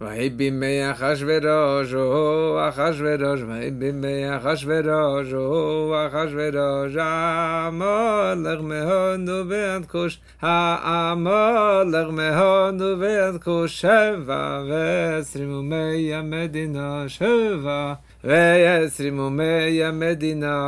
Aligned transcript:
ויהי 0.00 0.30
בימי 0.30 0.90
אחשורוש, 0.90 1.94
או 1.94 2.68
אחשורוש, 2.68 3.40
ויהי 3.48 3.70
בימי 3.70 4.36
אחשורוש, 4.36 5.32
או 5.32 5.94
אחשורוש, 6.06 6.92
המולך 6.98 8.60
מהונו 8.60 9.48
ועד 9.48 9.86
כוש, 9.86 10.20
המולך 10.40 12.08
מהונו 12.10 13.00
ועד 13.00 13.42
כוש, 13.42 13.80
שבע 13.80 14.62
ועשרים 14.68 15.52
ומאה 15.54 16.22
מדינה, 16.22 17.04
שבע 17.08 17.94
ועשרים 18.24 19.18
ומאה 19.18 19.90
מדינה. 19.92 20.58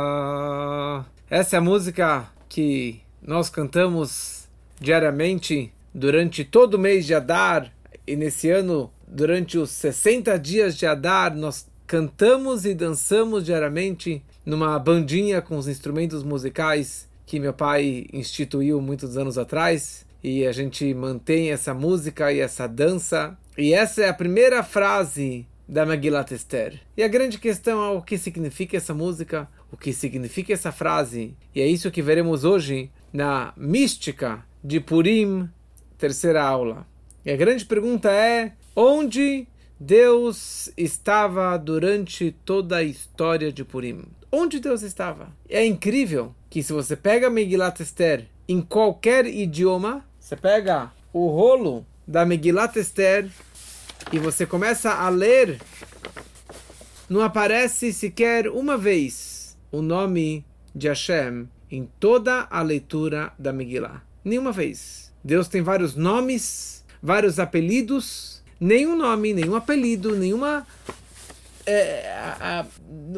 Essa 1.29 1.55
é 1.55 1.59
a 1.59 1.61
música 1.61 2.25
que 2.49 2.99
nós 3.25 3.49
cantamos 3.49 4.49
diariamente 4.81 5.71
durante 5.93 6.43
todo 6.43 6.73
o 6.73 6.79
mês 6.79 7.05
de 7.05 7.13
Adar 7.13 7.71
e 8.05 8.17
nesse 8.17 8.49
ano 8.49 8.91
durante 9.11 9.57
os 9.57 9.69
60 9.71 10.39
dias 10.39 10.77
de 10.77 10.85
Adar, 10.85 11.35
nós 11.35 11.67
cantamos 11.85 12.65
e 12.65 12.73
dançamos 12.73 13.43
diariamente 13.45 14.23
numa 14.45 14.79
bandinha 14.79 15.41
com 15.41 15.57
os 15.57 15.67
instrumentos 15.67 16.23
musicais 16.23 17.09
que 17.25 17.39
meu 17.39 17.53
pai 17.53 18.07
instituiu 18.13 18.81
muitos 18.81 19.17
anos 19.17 19.37
atrás. 19.37 20.05
E 20.23 20.45
a 20.45 20.51
gente 20.51 20.93
mantém 20.93 21.51
essa 21.51 21.73
música 21.73 22.31
e 22.31 22.39
essa 22.39 22.67
dança. 22.67 23.37
E 23.57 23.73
essa 23.73 24.01
é 24.03 24.09
a 24.09 24.13
primeira 24.13 24.63
frase 24.63 25.45
da 25.67 25.85
Megillat 25.85 26.31
Esther. 26.31 26.79
E 26.95 27.03
a 27.03 27.07
grande 27.07 27.37
questão 27.37 27.83
é 27.83 27.89
o 27.89 28.01
que 28.01 28.17
significa 28.17 28.77
essa 28.77 28.93
música, 28.93 29.49
o 29.71 29.77
que 29.77 29.93
significa 29.93 30.53
essa 30.53 30.71
frase. 30.71 31.35
E 31.53 31.61
é 31.61 31.67
isso 31.67 31.91
que 31.91 32.01
veremos 32.01 32.43
hoje 32.43 32.91
na 33.11 33.53
mística 33.57 34.45
de 34.63 34.79
Purim, 34.79 35.49
terceira 35.97 36.43
aula. 36.43 36.85
E 37.25 37.31
a 37.31 37.35
grande 37.35 37.65
pergunta 37.65 38.11
é 38.11 38.53
onde 38.75 39.47
Deus 39.79 40.71
estava 40.77 41.57
durante 41.57 42.35
toda 42.45 42.77
a 42.77 42.83
história 42.83 43.51
de 43.51 43.63
Purim. 43.63 44.03
Onde 44.31 44.59
Deus 44.59 44.81
estava? 44.81 45.29
É 45.49 45.65
incrível 45.65 46.33
que 46.49 46.63
se 46.63 46.71
você 46.71 46.95
pega 46.95 47.29
Megillat 47.29 47.79
Esther 47.81 48.27
em 48.47 48.61
qualquer 48.61 49.25
idioma, 49.25 50.05
você 50.19 50.35
pega 50.35 50.91
o 51.11 51.27
rolo 51.27 51.85
da 52.07 52.25
Megillat 52.25 52.75
Esther 52.77 53.29
e 54.11 54.19
você 54.19 54.45
começa 54.45 54.91
a 54.93 55.09
ler, 55.09 55.59
não 57.09 57.21
aparece 57.21 57.91
sequer 57.91 58.47
uma 58.47 58.77
vez 58.77 59.57
o 59.71 59.81
nome 59.81 60.45
de 60.73 60.87
Hashem 60.87 61.47
em 61.69 61.89
toda 61.99 62.47
a 62.49 62.61
leitura 62.61 63.33
da 63.37 63.51
Megillah. 63.51 64.03
Nenhuma 64.23 64.51
vez. 64.51 65.11
Deus 65.23 65.47
tem 65.47 65.61
vários 65.61 65.95
nomes, 65.95 66.83
vários 67.01 67.39
apelidos, 67.39 68.40
nenhum 68.61 68.95
nome, 68.95 69.33
nenhum 69.33 69.55
apelido, 69.55 70.15
nenhuma 70.15 70.67
é, 71.65 72.07
a, 72.13 72.59
a, 72.59 72.65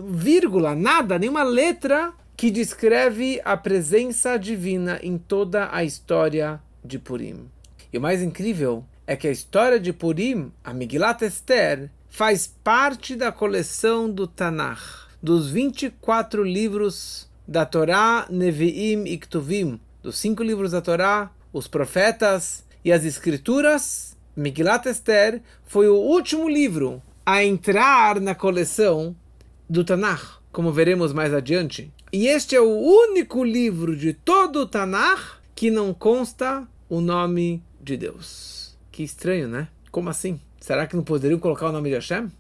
vírgula, 0.10 0.74
nada, 0.74 1.20
nenhuma 1.20 1.44
letra 1.44 2.14
que 2.38 2.50
descreve 2.50 3.42
a 3.44 3.58
presença 3.58 4.38
divina 4.38 5.00
em 5.04 5.18
toda 5.18 5.70
a 5.72 5.84
história 5.84 6.62
de 6.84 6.98
Purim. 6.98 7.50
E 7.92 7.98
o 7.98 8.02
mais 8.02 8.22
incrível 8.22 8.86
é 9.06 9.18
que 9.18 9.28
a 9.28 9.32
história 9.32 9.80
de 9.80 9.92
Purim, 9.92 10.52
a 10.64 10.74
Megillat 10.74 11.22
Esther, 11.22 11.92
faz 12.10 12.48
parte 12.48 13.16
da 13.16 13.32
coleção 13.32 14.10
do 14.10 14.26
Tanakh, 14.26 15.10
dos 15.22 15.50
24 15.50 16.44
livros 16.44 17.30
da 17.46 17.66
Torá, 17.66 18.26
Nevi'im 18.30 19.06
e 19.06 19.18
Ktuvim, 19.18 19.80
dos 20.02 20.18
cinco 20.18 20.42
livros 20.42 20.72
da 20.72 20.82
Torá, 20.82 21.32
os 21.52 21.68
profetas 21.68 22.64
e 22.84 22.92
as 22.92 23.04
escrituras 23.04 24.13
Megillat 24.36 24.88
Esther 24.88 25.42
foi 25.66 25.88
o 25.88 25.96
último 25.96 26.50
livro 26.50 27.02
a 27.26 27.44
entrar 27.44 28.20
na 28.20 28.34
coleção 28.34 29.16
do 29.70 29.84
Tanakh, 29.84 30.40
como 30.52 30.72
veremos 30.72 31.14
mais 31.14 31.34
adiante. 31.34 31.92
E 32.12 32.28
este 32.28 32.56
é 32.56 32.62
o 32.62 32.70
único 32.70 33.44
livro 33.44 33.96
de 33.96 34.14
todo 34.14 34.62
o 34.62 34.66
Tanakh 34.66 35.40
que 35.56 35.72
não 35.72 35.94
consta 35.94 36.68
o 36.90 37.00
nome 37.00 37.64
de 37.82 37.96
Deus. 37.96 38.78
Que 38.92 39.04
estranho, 39.04 39.48
né? 39.48 39.68
Como 39.92 40.10
assim? 40.10 40.40
Será 40.60 40.88
que 40.88 40.96
não 40.96 41.04
poderiam 41.04 41.40
colocar 41.40 41.70
o 41.70 41.72
nome 41.72 41.90
de 41.90 41.96
Hashem? 41.96 42.32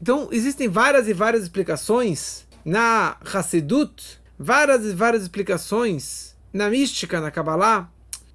Então, 0.00 0.28
existem 0.30 0.68
várias 0.68 1.08
e 1.08 1.12
várias 1.12 1.42
explicações 1.42 2.46
na 2.64 3.16
Hassidut, 3.24 4.20
várias 4.38 4.84
e 4.84 4.92
várias 4.92 5.22
explicações 5.22 6.36
na 6.52 6.68
mística, 6.68 7.20
na 7.20 7.30
Kabbalah, 7.30 7.90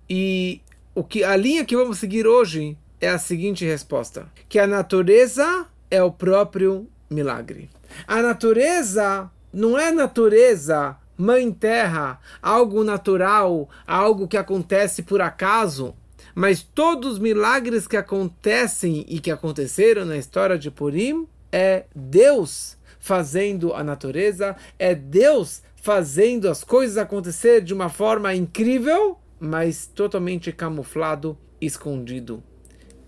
e 0.10 0.62
o 0.94 1.04
que 1.04 1.24
a 1.24 1.36
linha 1.36 1.66
que 1.66 1.76
vamos 1.76 1.98
seguir 1.98 2.28
hoje 2.28 2.78
é 3.04 3.10
a 3.10 3.20
seguinte 3.20 3.66
resposta: 3.66 4.28
que 4.48 4.58
a 4.58 4.66
natureza 4.66 5.68
é 5.92 6.02
o 6.02 6.12
próprio 6.12 6.88
milagre. 7.10 7.70
A 8.08 8.22
natureza 8.22 9.30
não 9.52 9.78
é 9.78 9.92
natureza, 9.92 10.98
mãe 11.18 11.52
terra, 11.52 12.20
algo 12.42 12.84
natural, 12.84 13.70
algo 13.86 14.28
que 14.28 14.38
acontece 14.38 15.04
por 15.04 15.22
acaso, 15.22 15.94
mas 16.34 16.64
todos 16.64 17.14
os 17.14 17.20
milagres 17.20 17.88
que 17.88 17.98
acontecem 17.98 19.06
e 19.08 19.20
que 19.20 19.30
aconteceram 19.30 20.06
na 20.06 20.18
história 20.18 20.58
de 20.58 20.72
Purim 20.72 21.28
é 21.52 21.86
Deus 21.96 22.78
fazendo 23.00 23.74
a 23.74 23.84
natureza, 23.84 24.56
é 24.80 24.96
Deus 24.96 25.62
fazendo 25.76 26.50
as 26.50 26.64
coisas 26.64 26.98
acontecer 26.98 27.62
de 27.62 27.74
uma 27.74 27.90
forma 27.90 28.34
incrível, 28.34 29.18
mas 29.40 29.86
totalmente 29.86 30.54
camuflado, 30.54 31.38
escondido. 31.60 32.42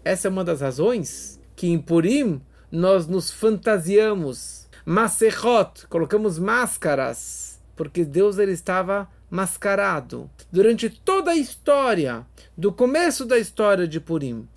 Essa 0.05 0.27
é 0.27 0.31
uma 0.31 0.43
das 0.43 0.61
razões 0.61 1.39
que 1.55 1.65
em 1.65 1.79
Purim 1.79 2.39
nós 2.71 3.07
nos 3.07 3.31
fantasiamos. 3.31 4.67
Masechot, 4.85 5.87
colocamos 5.89 6.37
máscaras, 6.37 7.59
porque 7.75 8.05
Deus 8.05 8.37
ele 8.37 8.51
estava 8.51 9.09
mascarado. 9.31 10.29
Durante 10.51 10.91
toda 10.91 11.31
a 11.31 11.35
história, 11.35 12.23
do 12.55 12.71
começo 12.71 13.25
da 13.25 13.39
história 13.39 13.87
de 13.87 13.99
Purim, 13.99 14.47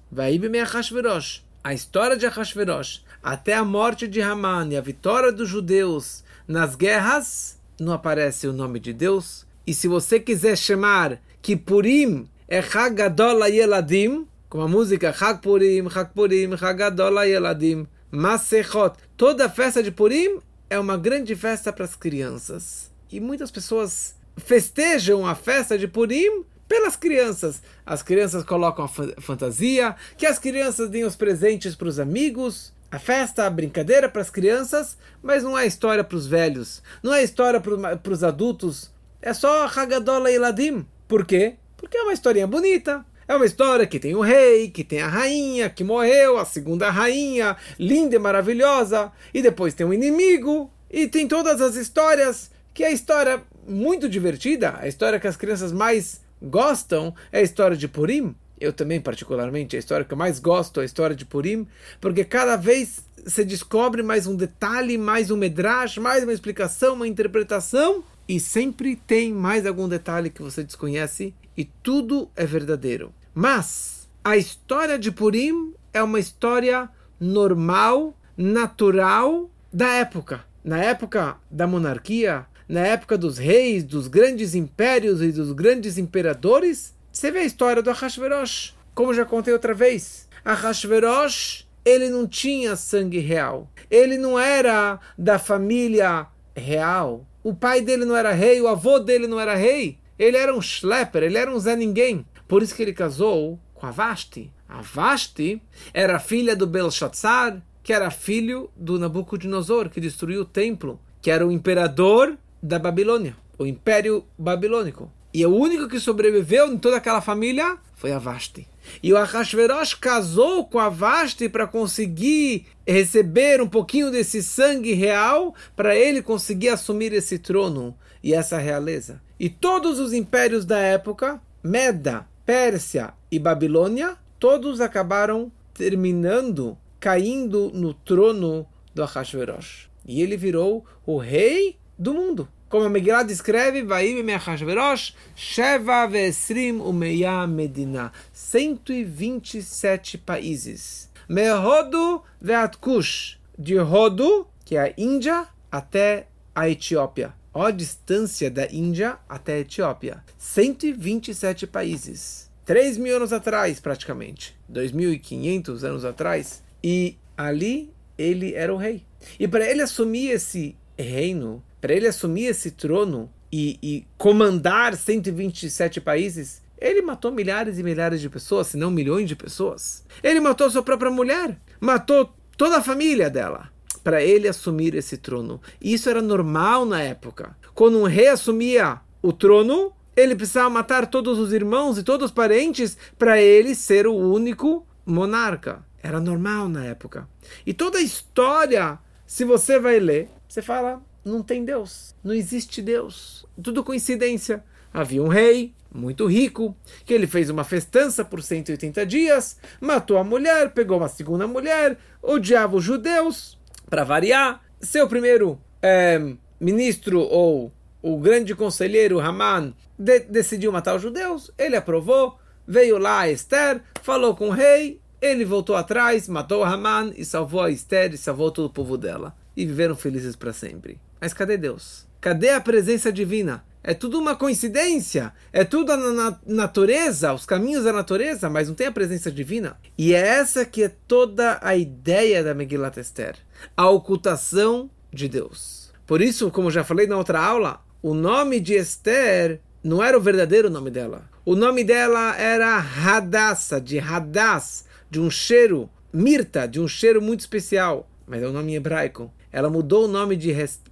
a 1.64 1.72
história 1.72 2.16
de 2.18 2.26
Achashverosh, 2.26 3.02
até 3.22 3.54
a 3.54 3.64
morte 3.64 4.06
de 4.06 4.20
Haman 4.20 4.68
e 4.70 4.76
a 4.76 4.82
vitória 4.82 5.32
dos 5.32 5.48
judeus 5.48 6.22
nas 6.46 6.74
guerras, 6.74 7.58
não 7.80 7.94
aparece 7.94 8.46
o 8.46 8.52
nome 8.52 8.78
de 8.78 8.92
Deus. 8.92 9.46
E 9.66 9.72
se 9.72 9.88
você 9.88 10.20
quiser 10.20 10.58
chamar 10.58 11.18
que 11.40 11.56
Purim 11.56 12.28
é 12.46 12.58
Hagadol 12.58 13.46
Yeladim, 13.46 14.26
como 14.48 14.64
a 14.64 14.68
música 14.68 15.12
Chag 15.12 15.40
Purim, 15.42 15.88
Chag 15.90 16.12
Purim, 16.14 16.56
Chag 16.56 16.82
Adol 16.82 17.22
Yeladim, 17.24 17.86
Masechot. 18.10 18.96
Toda 19.16 19.48
festa 19.48 19.82
de 19.82 19.90
Purim 19.90 20.38
é 20.70 20.78
uma 20.78 20.96
grande 20.96 21.36
festa 21.36 21.72
para 21.72 21.84
as 21.84 21.94
crianças. 21.94 22.90
E 23.10 23.20
muitas 23.20 23.50
pessoas 23.50 24.14
festejam 24.36 25.26
a 25.26 25.34
festa 25.34 25.76
de 25.76 25.86
Purim 25.86 26.44
pelas 26.66 26.96
crianças. 26.96 27.62
As 27.84 28.02
crianças 28.02 28.44
colocam 28.44 28.84
a 28.84 29.20
fantasia, 29.20 29.94
que 30.16 30.26
as 30.26 30.38
crianças 30.38 30.88
deem 30.88 31.04
os 31.04 31.16
presentes 31.16 31.74
para 31.74 31.88
os 31.88 31.98
amigos. 31.98 32.72
A 32.90 32.98
festa, 32.98 33.44
a 33.44 33.50
brincadeira 33.50 34.08
para 34.08 34.22
as 34.22 34.30
crianças, 34.30 34.96
mas 35.22 35.42
não 35.42 35.58
é 35.58 35.66
história 35.66 36.02
para 36.02 36.16
os 36.16 36.26
velhos, 36.26 36.82
não 37.02 37.12
é 37.12 37.22
história 37.22 37.60
para 37.60 38.12
os 38.12 38.24
adultos. 38.24 38.90
É 39.20 39.34
só 39.34 39.66
Hagadola 39.66 40.30
e 40.30 40.38
Ladim. 40.38 40.86
Por 41.06 41.26
quê? 41.26 41.56
Porque 41.76 41.98
é 41.98 42.02
uma 42.02 42.14
historinha 42.14 42.46
bonita. 42.46 43.04
É 43.28 43.36
uma 43.36 43.44
história 43.44 43.86
que 43.86 44.00
tem 44.00 44.16
o 44.16 44.22
rei, 44.22 44.70
que 44.70 44.82
tem 44.82 45.02
a 45.02 45.06
rainha 45.06 45.68
que 45.68 45.84
morreu, 45.84 46.38
a 46.38 46.46
segunda 46.46 46.88
rainha, 46.88 47.58
linda 47.78 48.16
e 48.16 48.18
maravilhosa, 48.18 49.12
e 49.34 49.42
depois 49.42 49.74
tem 49.74 49.84
o 49.84 49.90
um 49.90 49.92
inimigo, 49.92 50.72
e 50.90 51.06
tem 51.06 51.28
todas 51.28 51.60
as 51.60 51.76
histórias, 51.76 52.50
que 52.72 52.82
é 52.82 52.86
a 52.86 52.90
história 52.90 53.42
muito 53.68 54.08
divertida, 54.08 54.78
a 54.80 54.88
história 54.88 55.20
que 55.20 55.26
as 55.26 55.36
crianças 55.36 55.72
mais 55.72 56.22
gostam 56.40 57.14
é 57.30 57.40
a 57.40 57.42
história 57.42 57.76
de 57.76 57.86
Purim. 57.86 58.34
Eu 58.58 58.72
também, 58.72 58.98
particularmente, 58.98 59.76
a 59.76 59.78
história 59.78 60.06
que 60.06 60.14
eu 60.14 60.18
mais 60.18 60.38
gosto 60.38 60.80
é 60.80 60.84
a 60.84 60.86
história 60.86 61.14
de 61.14 61.26
Purim, 61.26 61.66
porque 62.00 62.24
cada 62.24 62.56
vez 62.56 63.04
se 63.26 63.44
descobre 63.44 64.02
mais 64.02 64.26
um 64.26 64.34
detalhe, 64.34 64.96
mais 64.96 65.30
um 65.30 65.36
medrash, 65.36 65.98
mais 65.98 66.22
uma 66.22 66.32
explicação, 66.32 66.94
uma 66.94 67.06
interpretação, 67.06 68.02
e 68.26 68.40
sempre 68.40 68.96
tem 68.96 69.34
mais 69.34 69.66
algum 69.66 69.86
detalhe 69.86 70.30
que 70.30 70.40
você 70.40 70.64
desconhece, 70.64 71.34
e 71.54 71.66
tudo 71.66 72.30
é 72.34 72.46
verdadeiro. 72.46 73.12
Mas 73.40 74.08
a 74.24 74.36
história 74.36 74.98
de 74.98 75.12
Purim 75.12 75.72
é 75.94 76.02
uma 76.02 76.18
história 76.18 76.90
normal, 77.20 78.18
natural 78.36 79.48
da 79.72 79.86
época. 79.90 80.44
Na 80.64 80.82
época 80.82 81.36
da 81.48 81.64
monarquia, 81.64 82.46
na 82.68 82.80
época 82.80 83.16
dos 83.16 83.38
reis, 83.38 83.84
dos 83.84 84.08
grandes 84.08 84.56
impérios 84.56 85.22
e 85.22 85.30
dos 85.30 85.52
grandes 85.52 85.98
imperadores, 85.98 86.96
você 87.12 87.30
vê 87.30 87.38
a 87.38 87.44
história 87.44 87.80
do 87.80 87.90
Ahasverosh, 87.90 88.74
como 88.92 89.14
já 89.14 89.24
contei 89.24 89.52
outra 89.52 89.72
vez. 89.72 90.28
Ahasverosh, 90.44 91.64
ele 91.84 92.10
não 92.10 92.26
tinha 92.26 92.74
sangue 92.74 93.20
real. 93.20 93.70
Ele 93.88 94.18
não 94.18 94.36
era 94.36 94.98
da 95.16 95.38
família 95.38 96.26
real. 96.56 97.24
O 97.44 97.54
pai 97.54 97.82
dele 97.82 98.04
não 98.04 98.16
era 98.16 98.32
rei, 98.32 98.60
o 98.60 98.66
avô 98.66 98.98
dele 98.98 99.28
não 99.28 99.38
era 99.38 99.54
rei. 99.54 99.96
Ele 100.18 100.36
era 100.36 100.52
um 100.52 100.60
schlepper, 100.60 101.22
ele 101.22 101.38
era 101.38 101.48
um 101.48 101.60
Zé 101.60 101.76
Ninguém. 101.76 102.26
Por 102.48 102.62
isso 102.62 102.74
que 102.74 102.82
ele 102.82 102.94
casou 102.94 103.60
com 103.74 103.86
a 103.86 103.90
Vasti. 103.90 104.50
A 104.68 104.82
Vashti 104.82 105.62
era 105.94 106.18
filha 106.18 106.56
do 106.56 106.66
Belshazzar, 106.66 107.62
que 107.82 107.92
era 107.92 108.10
filho 108.10 108.70
do 108.76 108.98
Nabucodonosor, 108.98 109.88
que 109.88 110.00
destruiu 110.00 110.42
o 110.42 110.46
templo, 110.46 111.00
que 111.22 111.30
era 111.30 111.46
o 111.46 111.52
imperador 111.52 112.36
da 112.62 112.78
Babilônia, 112.78 113.36
o 113.58 113.66
Império 113.66 114.24
Babilônico. 114.36 115.10
E 115.32 115.44
o 115.44 115.54
único 115.54 115.88
que 115.88 116.00
sobreviveu 116.00 116.72
em 116.72 116.78
toda 116.78 116.96
aquela 116.96 117.20
família 117.20 117.78
foi 117.94 118.12
a 118.12 118.18
Vashti. 118.18 118.66
E 119.02 119.12
o 119.12 119.16
Ahasverosh 119.16 119.94
casou 119.94 120.64
com 120.64 120.78
a 120.78 120.88
Vashti 120.88 121.48
para 121.48 121.66
conseguir 121.66 122.66
receber 122.86 123.60
um 123.60 123.68
pouquinho 123.68 124.10
desse 124.10 124.42
sangue 124.42 124.94
real, 124.94 125.54
para 125.76 125.94
ele 125.94 126.22
conseguir 126.22 126.70
assumir 126.70 127.12
esse 127.12 127.38
trono 127.38 127.94
e 128.22 128.32
essa 128.32 128.58
realeza. 128.58 129.20
E 129.38 129.48
todos 129.48 129.98
os 129.98 130.12
impérios 130.12 130.64
da 130.64 130.78
época, 130.78 131.40
Meda, 131.62 132.26
Pérsia 132.48 133.12
e 133.30 133.38
Babilônia, 133.38 134.16
todos 134.38 134.80
acabaram 134.80 135.52
terminando, 135.74 136.78
caindo 136.98 137.70
no 137.74 137.92
trono 137.92 138.66
do 138.94 139.02
Ahasverosh. 139.02 139.90
E 140.06 140.22
ele 140.22 140.34
virou 140.34 140.82
o 141.04 141.18
rei 141.18 141.76
do 141.98 142.14
mundo. 142.14 142.48
Como 142.70 142.86
a 142.86 142.88
Megillah 142.88 143.22
descreve, 143.22 143.82
Vaim 143.82 144.22
Meachashverosh, 144.22 145.14
Sheva 145.36 146.06
Vesrim 146.06 146.80
Umeya 146.80 147.46
Medina. 147.46 148.12
127 148.32 150.16
países. 150.16 151.10
Mehodo 151.28 152.22
Veatkush. 152.40 153.36
De 153.58 153.76
Rodo, 153.76 154.46
que 154.64 154.74
é 154.74 154.84
a 154.84 154.94
Índia, 154.96 155.46
até 155.70 156.28
a 156.54 156.66
Etiópia. 156.66 157.34
Olha 157.52 157.68
a 157.68 157.76
distância 157.76 158.50
da 158.50 158.66
Índia 158.70 159.18
até 159.28 159.54
a 159.54 159.58
Etiópia. 159.60 160.22
127 160.36 161.66
países. 161.66 162.50
3 162.64 162.98
mil 162.98 163.16
anos 163.16 163.32
atrás, 163.32 163.80
praticamente. 163.80 164.54
2.500 164.70 165.82
anos 165.82 166.04
atrás. 166.04 166.62
E 166.84 167.16
ali 167.36 167.92
ele 168.16 168.54
era 168.54 168.72
o 168.72 168.76
rei. 168.76 169.04
E 169.38 169.48
para 169.48 169.68
ele 169.68 169.80
assumir 169.80 170.28
esse 170.28 170.76
reino, 170.98 171.62
para 171.80 171.94
ele 171.94 172.06
assumir 172.06 172.46
esse 172.46 172.72
trono 172.72 173.30
e, 173.50 173.78
e, 173.82 174.06
comandar 174.18 174.94
127 174.94 176.00
países, 176.00 176.60
ele 176.78 177.00
matou 177.00 177.32
milhares 177.32 177.78
e 177.78 177.82
milhares 177.82 178.20
de 178.20 178.28
pessoas, 178.28 178.66
se 178.66 178.76
não 178.76 178.90
milhões 178.90 179.26
de 179.26 179.34
pessoas. 179.34 180.04
Ele 180.22 180.38
matou 180.38 180.70
sua 180.70 180.82
própria 180.82 181.10
mulher, 181.10 181.58
matou 181.80 182.34
toda 182.56 182.76
a 182.76 182.82
família 182.82 183.30
dela 183.30 183.70
para 184.08 184.22
ele 184.22 184.48
assumir 184.48 184.94
esse 184.94 185.18
trono. 185.18 185.60
Isso 185.78 186.08
era 186.08 186.22
normal 186.22 186.86
na 186.86 187.02
época. 187.02 187.54
Quando 187.74 187.98
um 187.98 188.04
rei 188.04 188.28
assumia 188.28 189.02
o 189.20 189.34
trono, 189.34 189.92
ele 190.16 190.34
precisava 190.34 190.70
matar 190.70 191.08
todos 191.08 191.38
os 191.38 191.52
irmãos 191.52 191.98
e 191.98 192.02
todos 192.02 192.24
os 192.24 192.32
parentes 192.32 192.96
para 193.18 193.38
ele 193.38 193.74
ser 193.74 194.06
o 194.06 194.14
único 194.14 194.86
monarca. 195.04 195.84
Era 196.02 196.20
normal 196.20 196.70
na 196.70 196.86
época. 196.86 197.28
E 197.66 197.74
toda 197.74 197.98
a 197.98 198.00
história, 198.00 198.98
se 199.26 199.44
você 199.44 199.78
vai 199.78 200.00
ler, 200.00 200.30
você 200.48 200.62
fala: 200.62 201.02
não 201.22 201.42
tem 201.42 201.62
Deus, 201.62 202.14
não 202.24 202.32
existe 202.32 202.80
Deus. 202.80 203.44
Tudo 203.62 203.84
coincidência. 203.84 204.64
Havia 204.90 205.22
um 205.22 205.28
rei 205.28 205.74
muito 205.94 206.24
rico, 206.26 206.74
que 207.04 207.12
ele 207.12 207.26
fez 207.26 207.50
uma 207.50 207.62
festança 207.62 208.24
por 208.24 208.42
180 208.42 209.04
dias, 209.04 209.58
matou 209.78 210.16
a 210.16 210.24
mulher, 210.24 210.72
pegou 210.72 210.96
uma 210.96 211.08
segunda 211.08 211.46
mulher, 211.46 211.98
odiava 212.22 212.76
os 212.76 212.84
judeus, 212.84 213.57
para 213.88 214.04
variar. 214.04 214.62
Seu 214.80 215.08
primeiro 215.08 215.60
é, 215.82 216.20
ministro 216.60 217.20
ou 217.20 217.72
o 218.02 218.18
grande 218.18 218.54
conselheiro 218.54 219.20
Haman 219.20 219.74
de, 219.98 220.20
decidiu 220.20 220.70
matar 220.70 220.94
os 220.94 221.02
judeus, 221.02 221.50
ele 221.58 221.76
aprovou, 221.76 222.38
veio 222.66 222.98
lá 222.98 223.20
a 223.20 223.30
Esther, 223.30 223.80
falou 224.02 224.36
com 224.36 224.48
o 224.48 224.52
rei, 224.52 225.00
ele 225.20 225.44
voltou 225.44 225.74
atrás, 225.74 226.28
matou 226.28 226.62
Haman 226.62 227.12
e 227.16 227.24
salvou 227.24 227.62
a 227.62 227.70
Esther 227.70 228.14
e 228.14 228.18
salvou 228.18 228.52
todo 228.52 228.66
o 228.66 228.72
povo 228.72 228.96
dela. 228.96 229.34
E 229.56 229.66
viveram 229.66 229.96
felizes 229.96 230.36
para 230.36 230.52
sempre. 230.52 231.00
Mas 231.20 231.34
cadê 231.34 231.56
Deus? 231.56 232.06
Cadê 232.20 232.50
a 232.50 232.60
presença 232.60 233.12
divina? 233.12 233.64
É 233.88 233.94
tudo 233.94 234.18
uma 234.18 234.36
coincidência, 234.36 235.32
é 235.50 235.64
tudo 235.64 235.96
na 235.96 236.38
natureza, 236.46 237.32
os 237.32 237.46
caminhos 237.46 237.84
da 237.84 237.90
natureza, 237.90 238.50
mas 238.50 238.68
não 238.68 238.74
tem 238.74 238.86
a 238.86 238.92
presença 238.92 239.32
divina. 239.32 239.78
E 239.96 240.12
é 240.12 240.18
essa 240.18 240.66
que 240.66 240.82
é 240.82 240.92
toda 241.08 241.58
a 241.62 241.74
ideia 241.74 242.44
da 242.44 242.52
Megillat 242.52 242.98
Esther, 242.98 243.36
a 243.74 243.88
ocultação 243.88 244.90
de 245.10 245.26
Deus. 245.26 245.90
Por 246.06 246.20
isso, 246.20 246.50
como 246.50 246.70
já 246.70 246.84
falei 246.84 247.06
na 247.06 247.16
outra 247.16 247.40
aula, 247.40 247.82
o 248.02 248.12
nome 248.12 248.60
de 248.60 248.74
Esther 248.74 249.58
não 249.82 250.04
era 250.04 250.18
o 250.18 250.20
verdadeiro 250.20 250.68
nome 250.68 250.90
dela. 250.90 251.26
O 251.42 251.56
nome 251.56 251.82
dela 251.82 252.36
era 252.36 252.76
Hadassah, 252.76 253.80
de 253.80 253.98
Hadass, 253.98 254.84
de 255.10 255.18
um 255.18 255.30
cheiro, 255.30 255.88
Mirta, 256.12 256.68
de 256.68 256.78
um 256.78 256.86
cheiro 256.86 257.22
muito 257.22 257.40
especial, 257.40 258.06
mas 258.26 258.42
é 258.42 258.48
um 258.48 258.52
nome 258.52 258.74
hebraico. 258.74 259.32
Ela 259.50 259.70
mudou 259.70 260.04
o 260.04 260.08
nome 260.08 260.38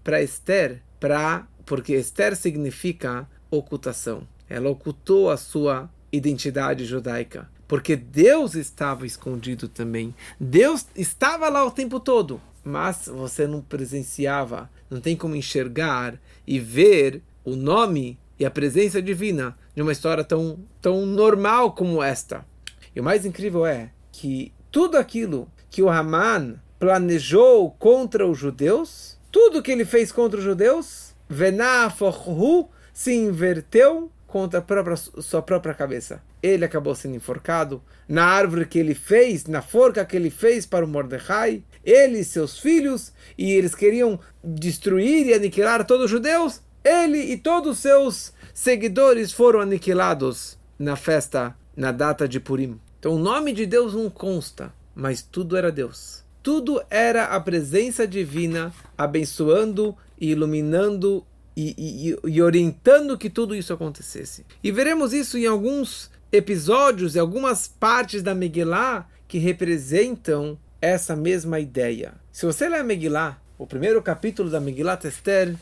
para 0.03 0.23
Esther 0.23 0.81
para 0.99 1.47
porque 1.67 1.95
Esther 1.95 2.37
significa 2.37 3.29
ocultação. 3.51 4.27
Ela 4.49 4.71
ocultou 4.71 5.31
a 5.31 5.37
sua 5.37 5.91
identidade 6.13 6.85
judaica. 6.85 7.49
Porque 7.67 7.97
Deus 7.97 8.55
estava 8.55 9.05
escondido 9.05 9.69
também. 9.69 10.15
Deus 10.39 10.87
estava 10.95 11.49
lá 11.49 11.65
o 11.65 11.71
tempo 11.71 11.99
todo, 11.99 12.41
mas 12.65 13.11
você 13.13 13.47
não 13.47 13.61
presenciava, 13.61 14.71
não 14.89 15.01
tem 15.01 15.17
como 15.17 15.35
enxergar 15.35 16.19
e 16.47 16.61
ver 16.61 17.21
o 17.45 17.57
nome 17.57 18.17
e 18.39 18.45
a 18.47 18.51
presença 18.51 19.03
divina 19.03 19.57
de 19.75 19.83
uma 19.83 19.93
história 19.93 20.23
tão, 20.23 20.61
tão 20.81 21.05
normal 21.05 21.73
como 21.73 22.03
esta. 22.03 22.47
E 22.95 23.01
o 23.01 23.05
mais 23.05 23.27
incrível 23.27 23.67
é 23.67 23.91
que 24.13 24.53
tudo 24.71 24.97
aquilo 24.97 25.51
que 25.69 25.83
o 25.83 25.91
Haman 25.91 26.55
planejou 26.79 27.73
contra 27.73 28.27
os 28.27 28.39
judeus, 28.39 29.19
tudo 29.33 29.63
que 29.63 29.73
ele 29.73 29.85
fez 29.85 30.13
contra 30.13 30.39
os 30.39 30.45
judeus, 30.45 31.06
Venaforhu 31.29 32.69
se 32.93 33.15
inverteu 33.15 34.11
contra 34.27 34.59
a 34.59 34.63
própria, 34.63 34.97
sua 34.97 35.43
própria 35.43 35.75
cabeça. 35.75 36.23
Ele 36.43 36.65
acabou 36.65 36.95
sendo 36.95 37.17
enforcado 37.17 37.83
na 38.09 38.25
árvore 38.25 38.67
que 38.67 38.79
ele 38.79 38.95
fez, 38.95 39.47
na 39.47 39.63
forca 39.63 40.05
que 40.05 40.17
ele 40.17 40.31
fez 40.31 40.67
para 40.67 40.85
o 40.85 40.89
Mordecai, 40.89 41.63
ele 41.85 42.19
e 42.19 42.25
seus 42.25 42.59
filhos, 42.59 43.13
e 43.39 43.53
eles 43.53 43.75
queriam 43.75 44.19
destruir 44.43 45.27
e 45.27 45.35
aniquilar 45.35 45.85
todos 45.85 46.07
os 46.07 46.11
judeus. 46.11 46.61
Ele 46.85 47.19
e 47.19 47.37
todos 47.37 47.73
os 47.73 47.79
seus 47.79 48.33
seguidores 48.55 49.33
foram 49.33 49.61
aniquilados 49.61 50.59
na 50.79 50.97
festa, 50.97 51.57
na 51.77 51.91
data 51.91 52.29
de 52.29 52.39
Purim. 52.39 52.79
Então 52.99 53.15
o 53.15 53.19
nome 53.19 53.53
de 53.53 53.67
Deus 53.67 53.95
não 53.95 54.09
consta, 54.09 54.73
mas 54.95 55.23
tudo 55.23 55.57
era 55.57 55.73
Deus. 55.73 56.25
Tudo 56.43 56.81
era 56.89 57.25
a 57.25 57.41
presença 57.41 58.07
divina 58.07 58.73
abençoando 58.97 59.97
e 60.19 60.31
iluminando 60.31 61.25
e, 61.57 61.75
e, 61.79 62.31
e, 62.31 62.43
orientando 62.43 63.17
que 63.17 63.31
tudo 63.31 63.55
isso 63.55 63.73
acontecesse. 63.73 64.45
E 64.63 64.71
veremos 64.71 65.13
isso 65.13 65.39
em 65.39 65.47
alguns 65.47 66.11
episódios, 66.31 67.17
em 67.17 67.19
algumas 67.19 67.67
partes 67.67 68.23
da 68.23 68.35
Megillah 68.35 69.09
que 69.27 69.39
representam 69.39 70.59
essa 70.81 71.17
mesma 71.17 71.59
ideia. 71.59 72.15
Se 72.31 72.45
você 72.45 72.69
ler 72.69 72.81
a 72.81 72.85
Megillah, 72.85 73.41
o 73.59 73.67
primeiro 73.67 74.03
capítulo 74.03 74.51
da 74.51 74.61
Megillah 74.61 74.99
Esther, 75.05 75.57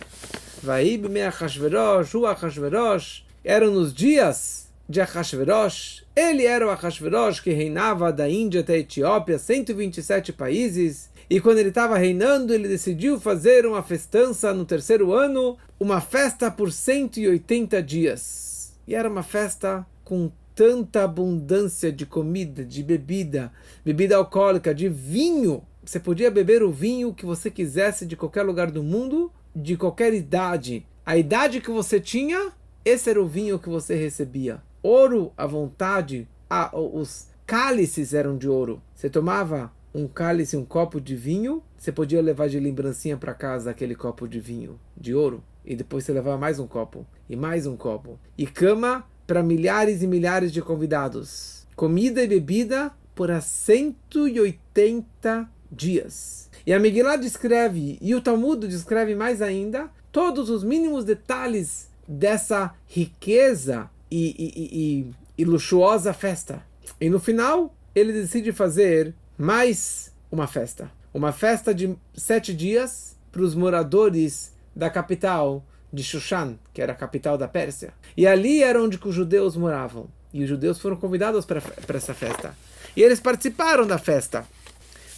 Vaib 0.62 1.08
me 1.08 1.23
Achashverosh, 1.23 2.14
o 2.16 2.26
Achashverosh, 2.26 3.25
eram 3.44 3.70
nos 3.70 3.94
dias 3.94 4.68
de 4.88 5.00
Achashverosh. 5.00 6.02
Ele 6.16 6.44
era 6.44 6.66
o 6.66 6.70
Achashverosh 6.70 7.40
que 7.40 7.52
reinava 7.52 8.12
da 8.12 8.28
Índia 8.28 8.62
até 8.62 8.75
a 8.75 8.78
Etiópia, 8.78 9.38
127 9.38 10.32
países. 10.32 11.11
E 11.28 11.40
quando 11.40 11.59
ele 11.59 11.71
estava 11.71 11.97
reinando, 11.97 12.52
ele 12.52 12.69
decidiu 12.69 13.19
fazer 13.19 13.64
uma 13.66 13.83
festança 13.83 14.52
no 14.52 14.64
terceiro 14.64 15.12
ano, 15.12 15.57
uma 15.81 16.00
festa 16.00 16.50
por 16.50 16.71
180 16.71 17.83
dias. 17.83 18.75
E 18.87 18.95
era 18.95 19.09
uma 19.09 19.23
festa 19.23 19.87
com 20.04 20.31
tanta 20.54 21.02
abundância 21.02 21.90
de 21.90 22.07
comida, 22.07 22.64
de 22.64 22.83
bebida, 22.83 23.52
bebida 23.85 24.16
alcoólica, 24.16 24.75
de 24.75 24.88
vinho. 24.88 25.62
Você 25.85 25.99
podia 25.99 26.31
beber 26.31 26.62
o 26.62 26.71
vinho 26.71 27.14
que 27.14 27.26
você 27.26 27.50
quisesse 27.50 28.07
de 28.07 28.16
qualquer 28.16 28.43
lugar 28.43 28.71
do 28.71 28.83
mundo, 28.83 29.33
de 29.54 29.76
qualquer 29.76 30.14
idade. 30.14 30.87
A 31.04 31.16
idade 31.16 31.61
que 31.61 31.71
você 31.71 31.99
tinha, 31.99 32.52
esse 32.85 33.11
era 33.11 33.21
o 33.21 33.26
vinho 33.26 33.59
que 33.59 33.69
você 33.69 33.95
recebia. 33.95 34.62
Ouro 34.83 35.33
à 35.37 35.47
vontade, 35.47 36.28
os 36.73 37.28
cálices 37.47 38.14
eram 38.14 38.37
de 38.37 38.49
ouro. 38.49 38.83
Você 38.95 39.11
tomava 39.11 39.73
um 39.95 40.09
cálice, 40.09 40.57
um 40.57 40.65
copo 40.65 41.01
de 41.01 41.15
vinho, 41.15 41.63
você 41.79 41.93
podia 41.93 42.21
levar 42.21 42.49
de 42.49 42.59
lembrancinha 42.59 43.17
para 43.17 43.33
casa 43.33 43.71
aquele 43.71 43.95
copo 43.95 44.27
de 44.27 44.41
vinho 44.41 44.81
de 44.97 45.15
ouro. 45.15 45.45
E 45.65 45.77
depois 45.77 46.05
você 46.05 46.13
levava 46.13 46.37
mais 46.37 46.59
um 46.59 46.67
copo, 46.67 47.07
e 47.29 47.37
mais 47.37 47.67
um 47.67 47.77
copo. 47.77 48.19
E 48.37 48.47
cama 48.47 49.07
para 49.27 49.43
milhares 49.43 50.03
e 50.03 50.07
milhares 50.07 50.53
de 50.53 50.61
convidados. 50.61 51.67
Comida 51.77 52.23
e 52.23 52.27
bebida 52.27 52.93
por 53.15 53.31
180 53.31 55.49
dias. 55.71 56.51
E 56.67 56.73
a 56.73 56.81
Megillah 56.81 57.17
descreve, 57.17 57.99
e 58.01 58.15
o 58.15 58.21
Talmud 58.21 58.67
descreve 58.67 59.15
mais 59.15 59.41
ainda, 59.41 59.89
todos 60.11 60.51
os 60.51 60.65
mínimos 60.65 61.05
detalhes 61.05 61.89
dessa 62.07 62.75
riqueza 62.87 63.89
e, 64.11 64.35
e, 64.39 64.53
e, 64.57 65.11
e 65.39 65.45
luxuosa 65.45 66.13
festa. 66.13 66.63
E 67.01 67.09
no 67.09 67.19
final, 67.19 67.75
ele 67.95 68.13
decide 68.13 68.53
fazer 68.53 69.15
mais 69.37 70.12
uma 70.31 70.47
festa. 70.47 70.91
Uma 71.12 71.33
festa 71.33 71.75
de 71.75 71.97
sete 72.14 72.55
dias 72.55 73.17
para 73.33 73.43
os 73.43 73.55
moradores 73.55 74.53
da 74.75 74.88
capital 74.88 75.64
de 75.93 76.03
Shushan, 76.03 76.57
que 76.73 76.81
era 76.81 76.93
a 76.93 76.97
capital 76.97 77.37
da 77.37 77.49
Pérsia. 77.49 77.93
E 78.17 78.26
ali 78.26 78.62
era 78.62 78.81
onde 78.81 78.99
os 79.03 79.14
judeus 79.14 79.57
moravam. 79.57 80.09
E 80.33 80.43
os 80.43 80.49
judeus 80.49 80.81
foram 80.81 80.97
convidados 80.97 81.45
para 81.45 81.61
essa 81.95 82.14
festa. 82.14 82.57
E 82.97 83.03
eles 83.03 83.21
participaram 83.21 83.87
da 83.87 83.99
festa. 83.99 84.47